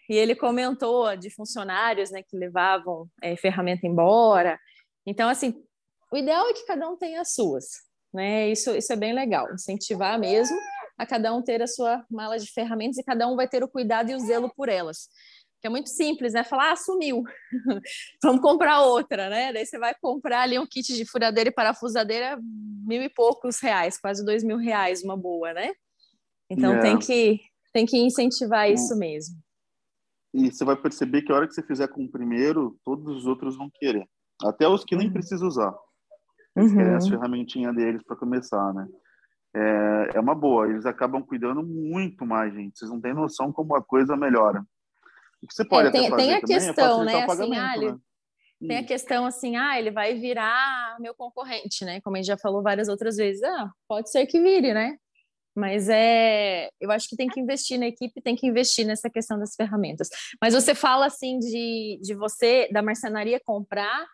[0.10, 4.58] E ele comentou de funcionários, né, que levavam é, ferramenta embora.
[5.06, 5.54] Então, assim,
[6.12, 7.66] o ideal é que cada um tenha as suas,
[8.14, 8.50] né?
[8.50, 10.58] Isso, isso é bem legal, incentivar mesmo
[10.98, 13.70] a cada um ter a sua mala de ferramentas e cada um vai ter o
[13.70, 15.08] cuidado e o zelo por elas
[15.60, 16.44] que é muito simples, né?
[16.44, 17.24] Falar, ah, sumiu,
[18.24, 19.52] vamos comprar outra, né?
[19.52, 24.00] Daí você vai comprar ali um kit de furadeira e parafusadeira, mil e poucos reais,
[24.00, 25.74] quase dois mil reais, uma boa, né?
[26.50, 26.82] Então yeah.
[26.82, 27.42] tem, que,
[27.74, 29.36] tem que incentivar isso mesmo.
[30.34, 33.26] E você vai perceber que a hora que você fizer com o primeiro, todos os
[33.26, 34.08] outros vão querer.
[34.42, 35.14] Até os que nem uhum.
[35.14, 35.76] precisam usar.
[36.56, 36.78] Eles uhum.
[36.78, 38.88] querem as ferramentinhas deles para começar, né?
[39.56, 40.68] É, é uma boa.
[40.68, 42.78] Eles acabam cuidando muito mais, gente.
[42.78, 44.64] Vocês não têm noção como a coisa melhora.
[45.42, 47.24] O que você pode é, tem, tem a é questão, é né?
[47.24, 47.98] Assim, ah, né?
[48.68, 52.02] tem a questão assim, ah, ele vai virar meu concorrente, né?
[52.02, 54.98] Como a gente já falou várias outras vezes, ah, pode ser que vire, né?
[55.56, 59.40] Mas é, eu acho que tem que investir na equipe, tem que investir nessa questão
[59.40, 60.10] das ferramentas.
[60.42, 64.06] Mas você fala assim de, de você, da marcenaria comprar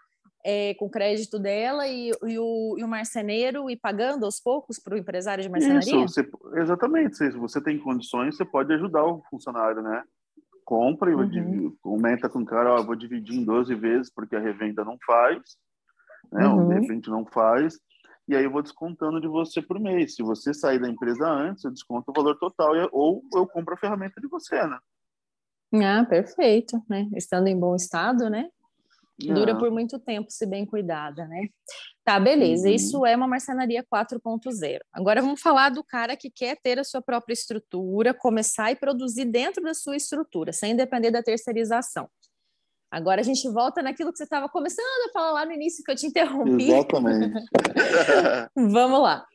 [0.46, 4.94] é, com crédito dela e, e, o, e o marceneiro ir pagando aos poucos para
[4.94, 6.06] o empresário de marcenaria?
[6.06, 6.30] Isso, você,
[6.62, 7.18] exatamente.
[7.18, 10.04] Se você tem condições, você pode ajudar o funcionário, né?
[10.64, 11.76] Compra e uhum.
[11.82, 15.42] comenta com o cara, ó, vou dividir em 12 vezes porque a revenda não faz,
[16.32, 16.48] né?
[16.48, 16.70] Uhum.
[16.70, 17.80] De repente não faz
[18.28, 20.16] e aí eu vou descontando de você por mês.
[20.16, 23.78] Se você sair da empresa antes, eu desconto o valor total ou eu compro a
[23.78, 24.80] ferramenta de você, né?
[25.74, 27.08] Ah, perfeito, né?
[27.16, 28.50] Estando em bom estado, né?
[29.18, 29.56] Dura é.
[29.56, 31.48] por muito tempo, se bem cuidada, né?
[32.04, 32.68] Tá, beleza.
[32.68, 32.76] Uhum.
[32.76, 34.80] Isso é uma marcenaria 4.0.
[34.92, 39.26] Agora vamos falar do cara que quer ter a sua própria estrutura, começar e produzir
[39.26, 42.10] dentro da sua estrutura, sem depender da terceirização.
[42.92, 45.92] Agora a gente volta naquilo que você estava começando a falar lá no início que
[45.92, 46.72] eu te interrompi.
[46.72, 47.46] Exatamente.
[48.56, 49.26] Vamos lá.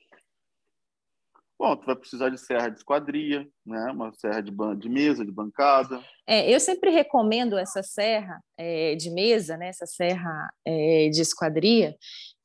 [1.61, 3.92] Bom, tu vai precisar de serra de esquadria, né?
[3.92, 6.03] Uma serra de, de mesa, de bancada.
[6.27, 9.68] É, eu sempre recomendo essa serra é, de mesa, né?
[9.68, 11.94] Essa serra é, de esquadria,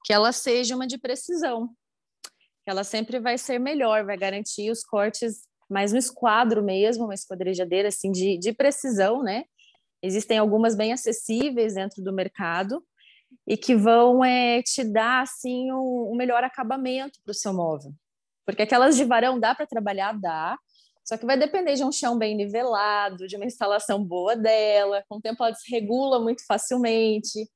[0.04, 1.70] que ela seja uma de precisão.
[2.66, 7.14] Que ela sempre vai ser melhor, vai garantir os cortes mais no esquadro mesmo, uma
[7.14, 9.46] esquadrejadeira assim de, de precisão, né?
[10.04, 12.84] Existem algumas bem acessíveis dentro do mercado
[13.48, 17.94] e que vão é, te dar assim um, um melhor acabamento para o seu móvel.
[18.46, 20.58] Porque aquelas de varão dá para trabalhar, dá,
[21.06, 25.18] só que vai depender de um chão bem nivelado, de uma instalação boa dela, com
[25.18, 27.48] o tempo ela desregula muito facilmente.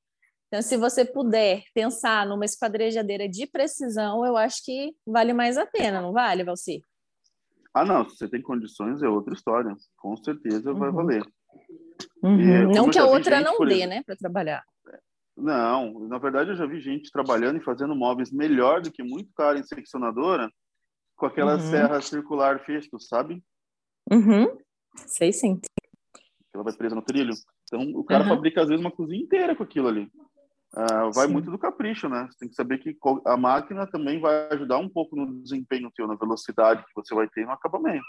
[0.47, 5.65] Então, se você puder pensar numa esquadrejadeira de precisão, eu acho que vale mais a
[5.65, 6.84] pena, não vale, Valci?
[7.73, 9.75] Ah, não, se você tem condições é outra história.
[9.97, 10.95] Com certeza vai uhum.
[10.95, 11.23] valer.
[12.23, 12.39] Uhum.
[12.39, 14.63] E, não que a outra não dê, né, para trabalhar.
[15.36, 19.32] Não, na verdade eu já vi gente trabalhando e fazendo móveis melhor do que muito
[19.34, 20.52] caro em seccionadora
[21.20, 21.60] com aquela uhum.
[21.60, 23.44] serra circular festo, sabe?
[24.12, 24.58] Uhum.
[24.96, 25.60] Sei sim.
[26.54, 27.34] Ela vai presa no trilho.
[27.64, 28.30] Então o cara uhum.
[28.30, 30.10] fabrica às vezes uma cozinha inteira com aquilo ali.
[30.74, 31.34] Uh, vai sim.
[31.34, 32.28] muito do capricho, né?
[32.30, 36.08] Você tem que saber que a máquina também vai ajudar um pouco no desempenho teu,
[36.08, 38.06] na velocidade que você vai ter no acabamento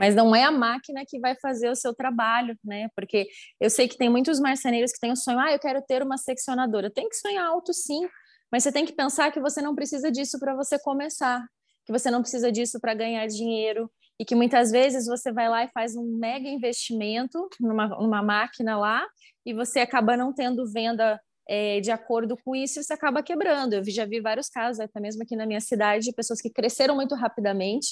[0.00, 2.88] mas não é a máquina que vai fazer o seu trabalho, né?
[2.96, 3.28] Porque
[3.60, 6.16] eu sei que tem muitos marceneiros que têm o sonho, ah, eu quero ter uma
[6.16, 6.90] seccionadora.
[6.90, 8.08] Tem que sonhar alto, sim,
[8.50, 11.46] mas você tem que pensar que você não precisa disso para você começar,
[11.90, 15.64] que você não precisa disso para ganhar dinheiro e que muitas vezes você vai lá
[15.64, 19.04] e faz um mega investimento numa, numa máquina lá
[19.44, 23.72] e você acaba não tendo venda é, de acordo com isso, e você acaba quebrando.
[23.72, 26.94] Eu já vi vários casos, até mesmo aqui na minha cidade, de pessoas que cresceram
[26.94, 27.88] muito rapidamente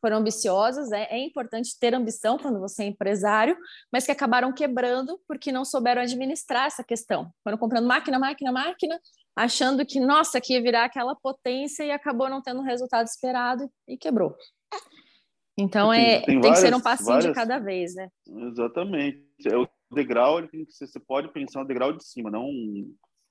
[0.00, 3.56] foram ambiciosas, é, é importante ter ambição quando você é empresário,
[3.90, 7.30] mas que acabaram quebrando porque não souberam administrar essa questão.
[7.42, 9.00] Foram comprando máquina, máquina, máquina,
[9.36, 13.68] achando que, nossa, que ia virar aquela potência e acabou não tendo o resultado esperado
[13.88, 14.36] e quebrou.
[15.58, 17.26] Então, é, tem, tem várias, que ser um passinho várias...
[17.26, 18.08] de cada vez, né?
[18.28, 19.24] Exatamente.
[19.46, 22.50] É o degrau, ele tem que ser, você pode pensar no degrau de cima, não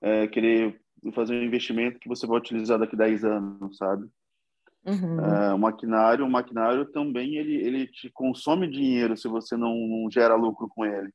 [0.02, 0.80] é, querer
[1.14, 4.08] fazer um investimento que você vai utilizar daqui a 10 anos, sabe?
[4.86, 5.18] Uhum.
[5.18, 10.12] Uh, o maquinário, o maquinário também ele, ele te consome dinheiro se você não, não
[10.12, 11.10] gera lucro com ele.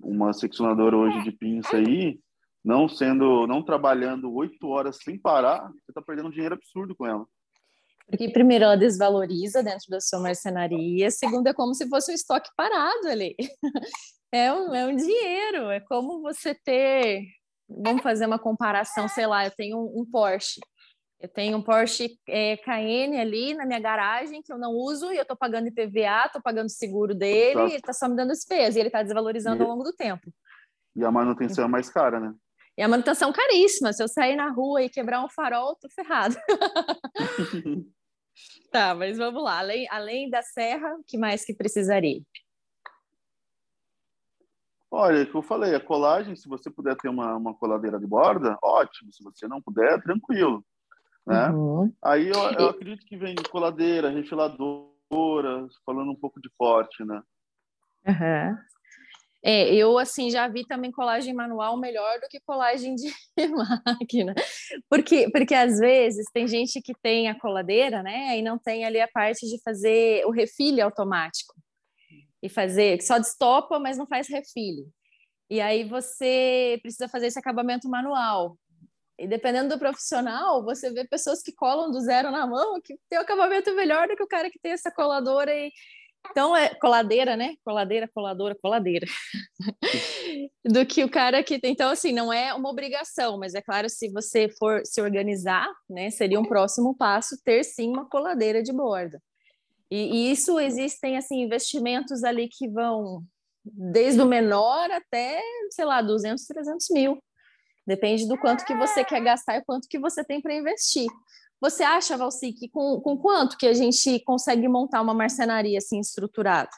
[0.00, 2.20] Uma seccionadora hoje de pinça aí,
[2.68, 7.06] não sendo, não trabalhando oito horas sem parar, você está perdendo um dinheiro absurdo com
[7.06, 7.26] ela.
[8.06, 12.50] Porque primeiro ela desvaloriza dentro da sua marcenaria, segundo é como se fosse um estoque
[12.54, 13.34] parado ali.
[14.30, 17.22] É um, é um dinheiro, é como você ter,
[17.66, 20.60] vamos fazer uma comparação, sei lá, eu tenho um, um Porsche,
[21.18, 25.16] eu tenho um Porsche é, Cayenne ali na minha garagem que eu não uso e
[25.16, 27.72] eu estou pagando IPVA, estou pagando seguro dele Exato.
[27.72, 30.30] e está só me dando despesa e ele está desvalorizando e, ao longo do tempo.
[30.94, 32.34] E a manutenção é mais cara, né?
[32.78, 33.92] E a manutenção caríssima.
[33.92, 36.36] Se eu sair na rua e quebrar um farol, tô ferrado.
[38.70, 39.58] tá, mas vamos lá.
[39.58, 42.22] Além, além da serra, o que mais que precisaria?
[44.88, 48.06] Olha, é que eu falei, a colagem, se você puder ter uma, uma coladeira de
[48.06, 49.12] borda, ótimo.
[49.12, 50.64] Se você não puder, tranquilo.
[51.26, 51.50] Né?
[51.50, 51.92] Uhum.
[52.00, 57.20] Aí eu, eu, acredito que vem coladeira, refiladora, falando um pouco de forte, né?
[58.06, 58.56] Uhum.
[59.42, 63.08] É, eu assim já vi também colagem manual melhor do que colagem de
[63.86, 64.34] máquina,
[64.90, 69.00] porque porque às vezes tem gente que tem a coladeira, né, e não tem ali
[69.00, 71.54] a parte de fazer o refile automático
[72.42, 74.86] e fazer só destopa, mas não faz refile.
[75.50, 78.58] E aí você precisa fazer esse acabamento manual.
[79.18, 83.18] E dependendo do profissional, você vê pessoas que colam do zero na mão, que tem
[83.18, 85.72] um acabamento melhor do que o cara que tem essa coladora e,
[86.30, 87.54] Então é coladeira, né?
[87.64, 89.06] Coladeira, coladora, coladeira.
[90.64, 91.58] Do que o cara que.
[91.64, 96.10] Então, assim, não é uma obrigação, mas é claro, se você for se organizar, né,
[96.10, 99.20] seria um próximo passo ter sim uma coladeira de borda.
[99.90, 103.24] E, e isso existem assim investimentos ali que vão
[103.64, 107.22] desde o menor até, sei lá, 200, 300 mil.
[107.86, 111.06] Depende do quanto que você quer gastar e quanto que você tem para investir.
[111.60, 115.98] Você acha, Valci, que com, com quanto que a gente consegue montar uma marcenaria assim
[115.98, 116.70] estruturada?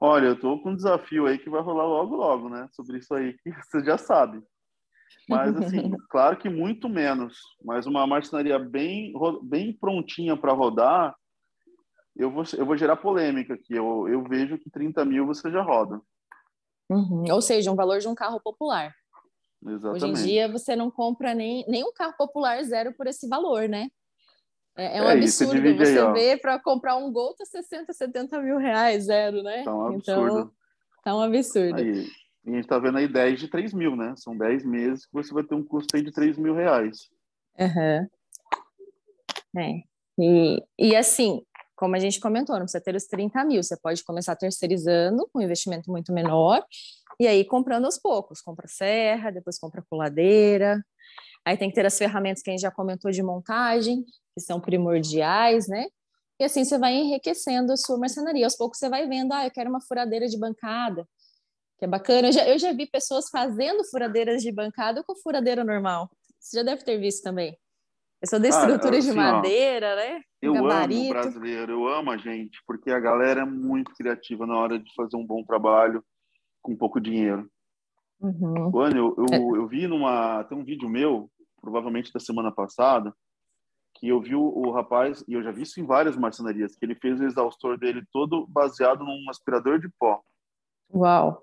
[0.00, 2.68] Olha, eu estou com um desafio aí que vai rolar logo, logo, né?
[2.72, 4.42] Sobre isso aí que você já sabe.
[5.28, 7.38] Mas, assim, claro que muito menos.
[7.64, 11.14] Mas uma marcenaria bem, bem prontinha para rodar,
[12.16, 13.74] eu vou, eu vou gerar polêmica aqui.
[13.74, 16.00] Eu, eu vejo que 30 mil você já roda.
[16.88, 17.24] Uhum.
[17.30, 18.92] Ou seja, um valor de um carro popular.
[19.66, 20.04] Exatamente.
[20.04, 23.68] Hoje em dia você não compra nem, nem um carro popular zero por esse valor,
[23.68, 23.88] né?
[24.76, 25.76] É, é um é absurdo.
[25.76, 29.62] Você aí, vê para comprar um Gol tá 60, 70 mil reais zero, né?
[29.62, 30.22] Tá um absurdo.
[30.22, 30.50] Então,
[31.04, 31.76] tá um absurdo.
[31.76, 32.06] Aí,
[32.46, 34.14] a gente está vendo aí 10 de 3 mil, né?
[34.16, 37.10] São 10 meses que você vai ter um custo aí de 3 mil reais.
[37.58, 38.08] Uhum.
[39.58, 39.82] É.
[40.18, 41.42] E, e assim,
[41.76, 45.38] como a gente comentou, não precisa ter os 30 mil, você pode começar terceirizando com
[45.38, 46.64] um investimento muito menor
[47.20, 50.82] e aí comprando aos poucos, compra serra, depois compra coladeira,
[51.44, 54.02] aí tem que ter as ferramentas que a gente já comentou de montagem,
[54.34, 55.84] que são primordiais, né?
[56.40, 58.46] E assim você vai enriquecendo a sua marcenaria.
[58.46, 61.06] Aos poucos você vai vendo, ah, eu quero uma furadeira de bancada,
[61.78, 62.28] que é bacana.
[62.28, 66.10] Eu já, eu já vi pessoas fazendo furadeiras de bancada com furadeira normal.
[66.38, 67.54] Você já deve ter visto também.
[68.22, 70.20] Eu sou da estrutura ah, assim, de madeira, ó, né?
[70.40, 71.02] Eu Gabarito.
[71.02, 74.78] amo o brasileiro, eu amo a gente, porque a galera é muito criativa na hora
[74.78, 76.02] de fazer um bom trabalho
[76.62, 77.50] com pouco dinheiro.
[78.20, 78.70] Uhum.
[78.94, 79.58] Eu, eu, é.
[79.58, 80.44] eu, vi numa.
[80.44, 83.14] Tem um vídeo meu, provavelmente da semana passada,
[83.94, 86.84] que eu vi o, o, rapaz, e eu já vi isso em várias marcenarias, que
[86.84, 90.20] ele fez o exaustor dele todo baseado num aspirador de pó.
[90.92, 91.42] Uau!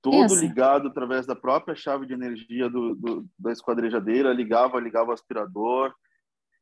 [0.00, 0.40] Todo Essa.
[0.40, 5.92] ligado através da própria chave de energia do, do da esquadrejadeira, ligava, ligava o aspirador.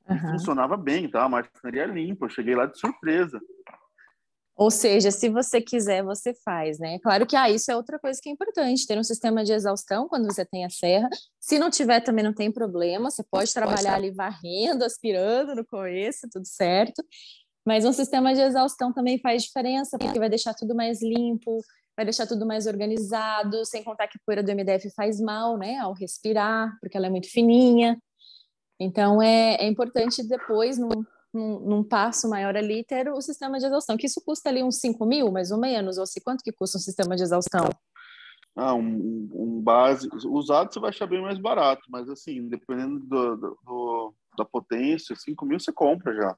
[0.09, 0.17] Uhum.
[0.17, 1.25] E funcionava bem, tá?
[1.25, 2.25] A marcenaria é limpa.
[2.25, 3.39] Eu cheguei lá de surpresa.
[4.57, 6.99] Ou seja, se você quiser, você faz, né?
[7.01, 10.07] Claro que ah, isso é outra coisa que é importante, ter um sistema de exaustão
[10.09, 11.09] quando você tem a serra.
[11.41, 15.67] Se não tiver, também não tem problema, você pode trabalhar pode ali varrendo, aspirando no
[15.67, 17.05] começo, tudo certo.
[17.67, 21.61] Mas um sistema de exaustão também faz diferença, porque vai deixar tudo mais limpo,
[21.97, 25.79] vai deixar tudo mais organizado, sem contar que a poeira do MDF faz mal, né,
[25.79, 27.99] ao respirar, porque ela é muito fininha.
[28.79, 33.67] Então, é, é importante depois, num, num, num, passo maior ali, ter o sistema de
[33.67, 36.53] exaustão, que isso custa ali uns 5 mil, mais ou menos, ou se quanto que
[36.53, 37.69] custa um sistema de exaustão?
[38.57, 43.37] Ah, um, um base, usado você vai achar bem mais barato, mas assim, dependendo do,
[43.37, 46.37] do, da potência, 5 mil você compra já.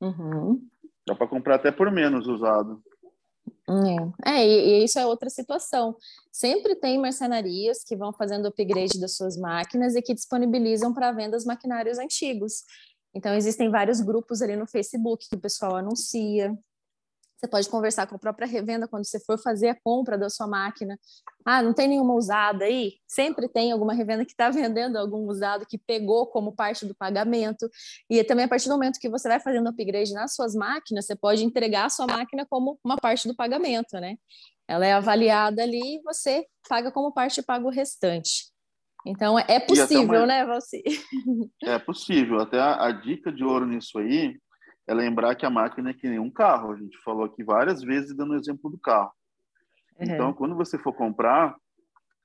[0.00, 0.64] Uhum.
[1.06, 2.80] Dá para comprar até por menos usado.
[4.24, 5.96] É, é e, e, isso é outra situação.
[6.32, 11.36] Sempre tem marcenarias que vão fazendo upgrade das suas máquinas e que disponibilizam para venda
[11.36, 12.64] os maquinários antigos.
[13.14, 16.56] Então, existem vários grupos ali no Facebook que o pessoal anuncia.
[17.40, 20.46] Você pode conversar com a própria revenda quando você for fazer a compra da sua
[20.46, 20.98] máquina.
[21.42, 22.98] Ah, não tem nenhuma usada aí?
[23.08, 27.66] Sempre tem alguma revenda que está vendendo algum usado que pegou como parte do pagamento.
[28.10, 31.16] E também, a partir do momento que você vai fazendo upgrade nas suas máquinas, você
[31.16, 34.16] pode entregar a sua máquina como uma parte do pagamento, né?
[34.68, 38.49] Ela é avaliada ali e você paga como parte e paga o restante.
[39.06, 40.26] Então é possível, uma...
[40.26, 40.82] né, Valci?
[41.64, 42.40] É possível.
[42.40, 44.38] Até a, a, dica de ouro nisso aí
[44.86, 46.72] é lembrar que a máquina é que nem um carro.
[46.72, 49.12] A gente falou aqui várias vezes dando o exemplo do carro.
[49.98, 50.06] Uhum.
[50.06, 51.56] Então, quando você for comprar,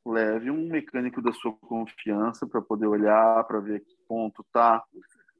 [0.05, 4.83] leve um mecânico da sua confiança para poder olhar, para ver que ponto tá.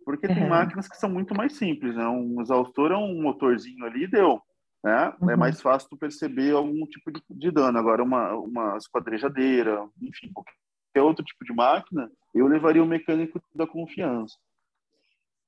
[0.04, 0.50] Porque tem uhum.
[0.50, 2.08] máquinas que são muito mais simples, né?
[2.08, 4.42] Um exaustor é um motorzinho ali deu.
[4.84, 5.14] Né?
[5.20, 5.32] É uhum.
[5.32, 7.78] É mais fácil tu perceber algum tipo de, de dano.
[7.78, 10.54] Agora, uma, uma esquadrejadeira, enfim, qualquer
[11.02, 14.36] outro tipo de máquina, eu levaria o mecânico da confiança.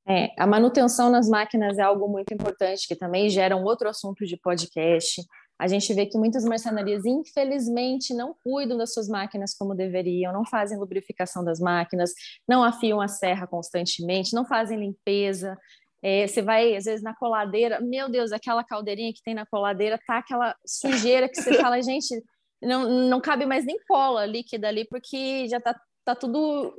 [0.10, 4.25] É, a manutenção nas máquinas é algo muito importante, que também gera um outro assunto
[4.25, 5.21] de podcast.
[5.60, 10.45] A gente vê que muitas marcenarias, infelizmente, não cuidam das suas máquinas como deveriam, não
[10.45, 12.12] fazem lubrificação das máquinas,
[12.47, 15.57] não afiam a serra constantemente, não fazem limpeza.
[16.01, 19.99] É, você vai, às vezes, na coladeira, meu Deus, aquela caldeirinha que tem na coladeira,
[20.07, 22.23] tá aquela sujeira que você fala, gente,
[22.62, 26.76] não, não cabe mais nem cola líquida ali, porque já tá, tá tudo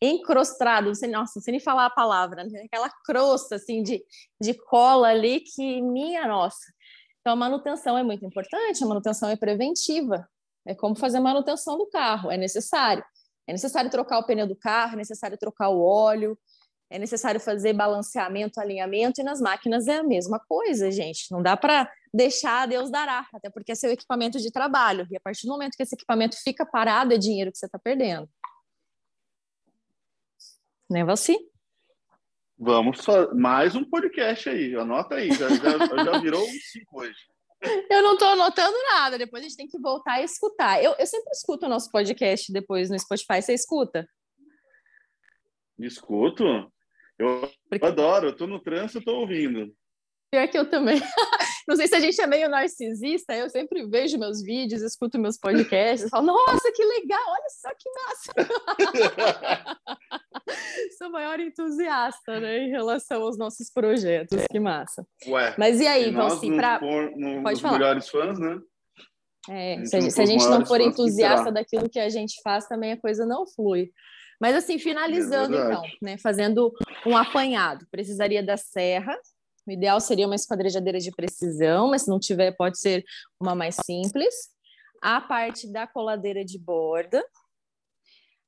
[0.00, 2.62] encrustado, você, nossa, sei nem falar a palavra, né?
[2.64, 4.04] aquela crosta assim de,
[4.40, 6.72] de cola ali que, minha nossa.
[7.20, 10.28] Então, a manutenção é muito importante, a manutenção é preventiva,
[10.66, 13.04] é como fazer a manutenção do carro, é necessário.
[13.48, 16.36] É necessário trocar o pneu do carro, é necessário trocar o óleo,
[16.90, 21.30] é necessário fazer balanceamento, alinhamento, e nas máquinas é a mesma coisa, gente.
[21.30, 25.06] Não dá para deixar Deus dará, até porque é seu equipamento de trabalho.
[25.10, 27.78] E a partir do momento que esse equipamento fica parado, é dinheiro que você está
[27.78, 28.28] perdendo.
[30.90, 31.36] Né, Valci?
[32.58, 33.04] Vamos
[33.34, 37.18] mais um podcast aí, anota aí, já, já, já virou um cinco hoje.
[37.90, 40.82] Eu não estou anotando nada, depois a gente tem que voltar e escutar.
[40.82, 44.08] Eu, eu sempre escuto o nosso podcast depois no Spotify, você escuta?
[45.78, 46.44] Escuto.
[47.18, 47.84] Eu Porque...
[47.84, 49.74] adoro, eu tô no trânsito, tô ouvindo.
[50.36, 51.00] Pior que eu também.
[51.66, 55.38] Não sei se a gente é meio narcisista, eu sempre vejo meus vídeos, escuto meus
[55.38, 58.32] podcasts, falo, nossa, que legal, olha só que massa.
[60.98, 65.06] Sou maior entusiasta, né, em relação aos nossos projetos, que massa.
[65.26, 66.78] Ué, Mas e aí, Valci, para...
[67.42, 67.78] Pode falar.
[67.78, 68.60] melhores fãs, né?
[69.48, 72.92] É, se, a, se a gente não for entusiasta daquilo que a gente faz, também
[72.92, 73.90] a coisa não flui.
[74.40, 76.70] Mas assim, finalizando é então, né, fazendo
[77.06, 79.16] um apanhado, precisaria da serra.
[79.66, 83.04] O ideal seria uma esquadrejadeira de precisão, mas se não tiver, pode ser
[83.40, 84.34] uma mais simples.
[85.02, 87.24] A parte da coladeira de borda.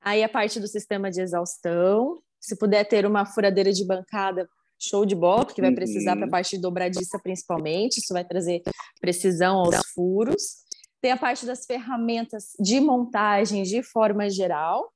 [0.01, 2.23] Aí a parte do sistema de exaustão.
[2.41, 4.49] Se puder ter uma furadeira de bancada,
[4.79, 6.31] show de bola, que vai precisar para a uhum.
[6.31, 7.99] parte dobradiça principalmente.
[7.99, 8.63] Isso vai trazer
[9.01, 10.69] precisão aos furos.
[11.01, 14.93] Tem a parte das ferramentas de montagem de forma geral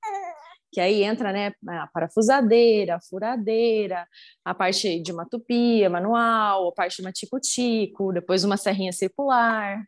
[0.72, 4.08] que aí entra né, a parafusadeira, a furadeira,
[4.42, 9.84] a parte de uma tupia manual, a parte de uma tico-tico, depois uma serrinha circular.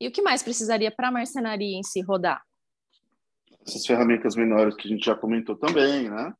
[0.00, 2.40] E o que mais precisaria para a marcenaria em si rodar?
[3.66, 6.32] Essas ferramentas menores que a gente já comentou também, né?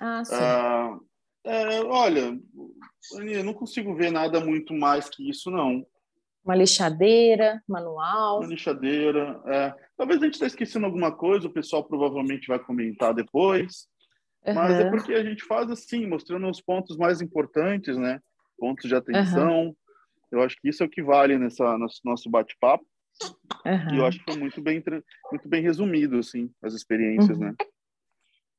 [0.00, 0.34] Ah, sim.
[0.34, 0.98] Ah,
[1.44, 2.40] é, olha,
[3.12, 5.86] eu não consigo ver nada muito mais que isso, não.
[6.46, 8.38] Uma lixadeira manual.
[8.38, 9.74] Uma lixadeira, é.
[9.96, 13.88] Talvez a gente esteja esquecendo alguma coisa, o pessoal provavelmente vai comentar depois.
[14.46, 14.54] Uhum.
[14.54, 18.20] Mas é porque a gente faz assim, mostrando os pontos mais importantes, né?
[18.56, 19.64] Pontos de atenção.
[19.64, 19.76] Uhum.
[20.30, 22.86] Eu acho que isso é o que vale nessa nosso, nosso bate-papo.
[23.64, 23.94] Uhum.
[23.94, 24.80] E eu acho que foi muito bem,
[25.32, 27.56] muito bem resumido, assim, as experiências, né?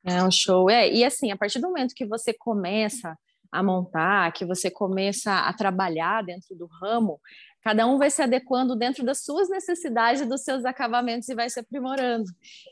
[0.05, 0.69] É um show.
[0.69, 3.17] É, e assim, a partir do momento que você começa
[3.49, 7.19] a montar, que você começa a trabalhar dentro do ramo,
[7.67, 11.49] Cada um vai se adequando dentro das suas necessidades e dos seus acabamentos e vai
[11.49, 12.23] se aprimorando.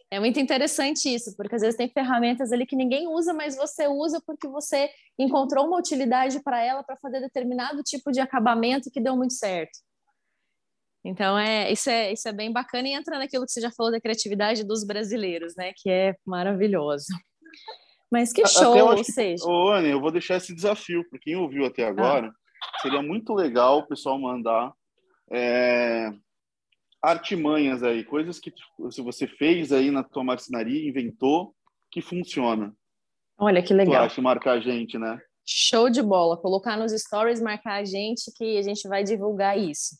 [0.09, 3.89] É muito interessante isso, porque às vezes tem ferramentas ali que ninguém usa, mas você
[3.89, 4.89] usa porque você
[5.19, 9.77] encontrou uma utilidade para ela para fazer determinado tipo de acabamento que deu muito certo.
[11.03, 13.91] Então, é isso, é, isso é bem bacana e entra naquilo que você já falou
[13.91, 15.73] da criatividade dos brasileiros, né?
[15.75, 17.07] Que é maravilhoso.
[18.09, 19.43] Mas que show, ou seja...
[19.45, 22.29] Ô, Anne, eu vou deixar esse desafio para quem ouviu até agora.
[22.29, 22.79] Ah.
[22.81, 24.73] Seria muito legal o pessoal mandar
[25.31, 26.11] é,
[27.01, 28.53] artimanhas aí, coisas que
[28.89, 31.55] se você fez aí na tua marcenaria, inventou,
[31.91, 32.73] que funciona.
[33.37, 34.03] Olha que legal.
[34.03, 35.19] Tu acha marcar a gente, né?
[35.45, 36.37] Show de bola.
[36.37, 39.95] Colocar nos stories, marcar a gente, que a gente vai divulgar isso.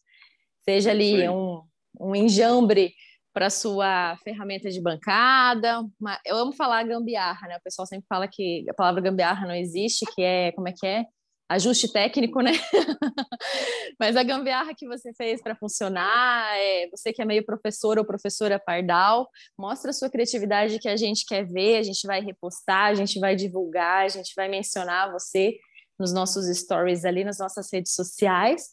[0.64, 1.62] Seja ali um,
[2.00, 2.94] um enjambre
[3.34, 5.82] para sua ferramenta de bancada.
[6.00, 6.20] Uma...
[6.26, 7.58] Eu amo falar gambiarra, né?
[7.58, 10.88] O pessoal sempre fala que a palavra gambiarra não existe, que é, como é que
[10.88, 11.06] é?
[11.48, 12.52] Ajuste técnico, né?
[14.00, 18.06] Mas a gambiarra que você fez para funcionar, é, você que é meio professor ou
[18.06, 22.88] professora pardal, mostra a sua criatividade que a gente quer ver, a gente vai repostar,
[22.88, 25.56] a gente vai divulgar, a gente vai mencionar você
[26.00, 28.70] nos nossos stories ali, nas nossas redes sociais.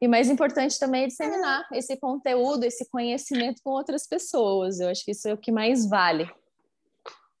[0.00, 4.78] E mais importante também é disseminar esse conteúdo, esse conhecimento com outras pessoas.
[4.78, 6.28] Eu acho que isso é o que mais vale.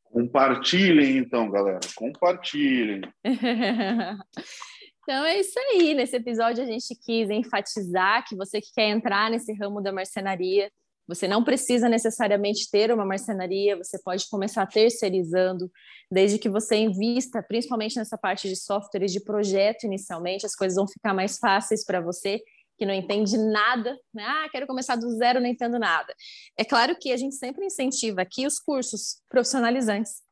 [0.04, 1.80] Compartilhem, então, galera.
[1.94, 3.02] Compartilhem.
[5.08, 5.94] Então é isso aí.
[5.94, 10.68] Nesse episódio a gente quis enfatizar que você que quer entrar nesse ramo da marcenaria,
[11.06, 15.70] você não precisa necessariamente ter uma marcenaria, você pode começar terceirizando,
[16.10, 20.74] desde que você invista, principalmente nessa parte de software e de projeto inicialmente, as coisas
[20.74, 22.42] vão ficar mais fáceis para você
[22.76, 24.24] que não entende nada, né?
[24.26, 26.12] Ah, quero começar do zero, não entendo nada.
[26.58, 30.25] É claro que a gente sempre incentiva aqui os cursos profissionalizantes.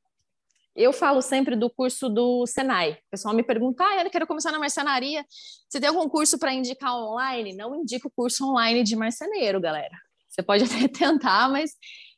[0.75, 2.93] Eu falo sempre do curso do Senai.
[2.93, 5.25] O pessoal me pergunta, ah, eu quero começar na marcenaria.
[5.69, 7.55] Você tem algum curso para indicar online?
[7.55, 9.97] Não indico curso online de marceneiro, galera.
[10.29, 11.73] Você pode até tentar, mas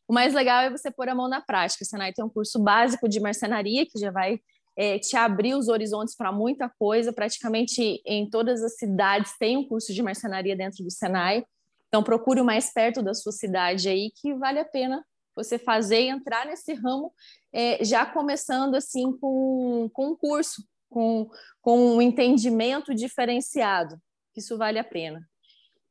[0.08, 1.84] o mais legal é você pôr a mão na prática.
[1.84, 4.40] O Senai tem um curso básico de marcenaria que já vai
[4.74, 7.12] é, te abrir os horizontes para muita coisa.
[7.12, 11.44] Praticamente em todas as cidades tem um curso de marcenaria dentro do Senai.
[11.88, 15.04] Então procure o mais perto da sua cidade aí que vale a pena
[15.36, 17.12] você fazer e entrar nesse ramo
[17.52, 21.30] é, já começando assim com, com um curso, com,
[21.60, 24.00] com um entendimento diferenciado.
[24.34, 25.20] Isso vale a pena.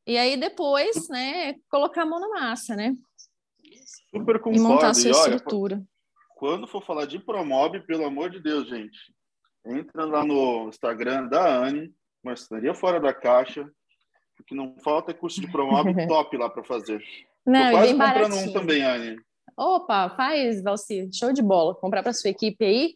[0.06, 2.96] E aí depois, né, colocar a mão na massa, né?
[4.12, 4.58] Super concordo.
[4.58, 5.84] E montar a sua olha, estrutura.
[6.36, 9.16] Quando for falar de Promob, pelo amor de Deus, gente,
[9.66, 11.94] entra lá no Instagram da Anne,
[12.24, 13.70] Marcenaria Fora da Caixa,
[14.36, 17.04] porque não falta curso de promob top lá para fazer.
[17.46, 18.50] Não, Tô quase comprando baratinho.
[18.50, 19.20] um também, Anne.
[19.58, 21.76] Opa, faz, Valci, show de bola.
[21.76, 22.96] Comprar para sua equipe aí,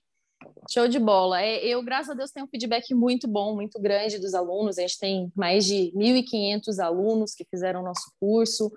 [0.70, 1.41] show de bola.
[1.41, 4.78] É, eu, graças a Deus, tenho um feedback muito bom, muito grande dos alunos.
[4.78, 8.72] A gente tem mais de 1.500 alunos que fizeram o nosso curso.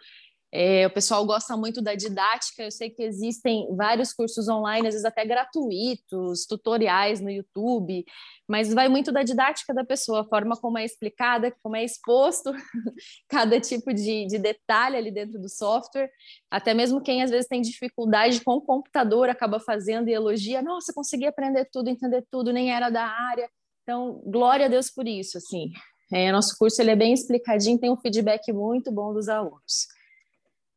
[0.55, 2.63] É, o pessoal gosta muito da didática.
[2.63, 8.05] Eu sei que existem vários cursos online, às vezes até gratuitos, tutoriais no YouTube,
[8.47, 12.53] mas vai muito da didática da pessoa, a forma como é explicada, como é exposto
[13.31, 16.11] cada tipo de, de detalhe ali dentro do software.
[16.51, 20.93] Até mesmo quem às vezes tem dificuldade com o computador acaba fazendo e elogia: nossa,
[20.93, 23.49] consegui aprender tudo, entender tudo, nem era da área.
[23.85, 25.39] Então, glória a Deus por isso.
[25.39, 25.71] Assim,
[26.13, 29.87] é, nosso curso ele é bem explicadinho, tem um feedback muito bom dos alunos.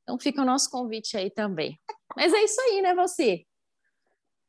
[0.05, 1.79] Então fica o nosso convite aí também.
[2.15, 3.43] Mas é isso aí, né, você?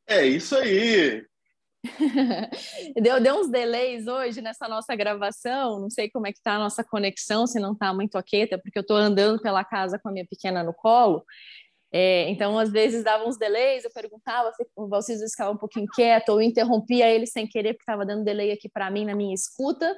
[0.07, 1.27] É isso aí.
[3.01, 6.59] deu, deu uns delays hoje nessa nossa gravação, não sei como é que tá a
[6.59, 10.09] nossa conexão, se não tá muito ok, até porque eu estou andando pela casa com
[10.09, 11.25] a minha pequena no colo.
[11.93, 15.87] É, então, às vezes dava uns delays, eu perguntava se o Valciso ficava um pouquinho
[15.95, 19.35] quieto, ou interrompia ele sem querer, porque estava dando delay aqui para mim na minha
[19.35, 19.95] escuta,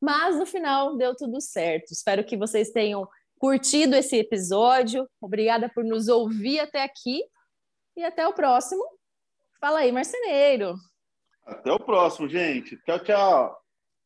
[0.00, 1.92] mas no final deu tudo certo.
[1.92, 3.08] Espero que vocês tenham
[3.40, 5.08] curtido esse episódio.
[5.18, 7.24] Obrigada por nos ouvir até aqui
[7.96, 8.84] e até o próximo.
[9.58, 10.74] Fala aí, marceneiro.
[11.44, 12.76] Até o próximo, gente.
[12.84, 13.60] Tchau, tchau.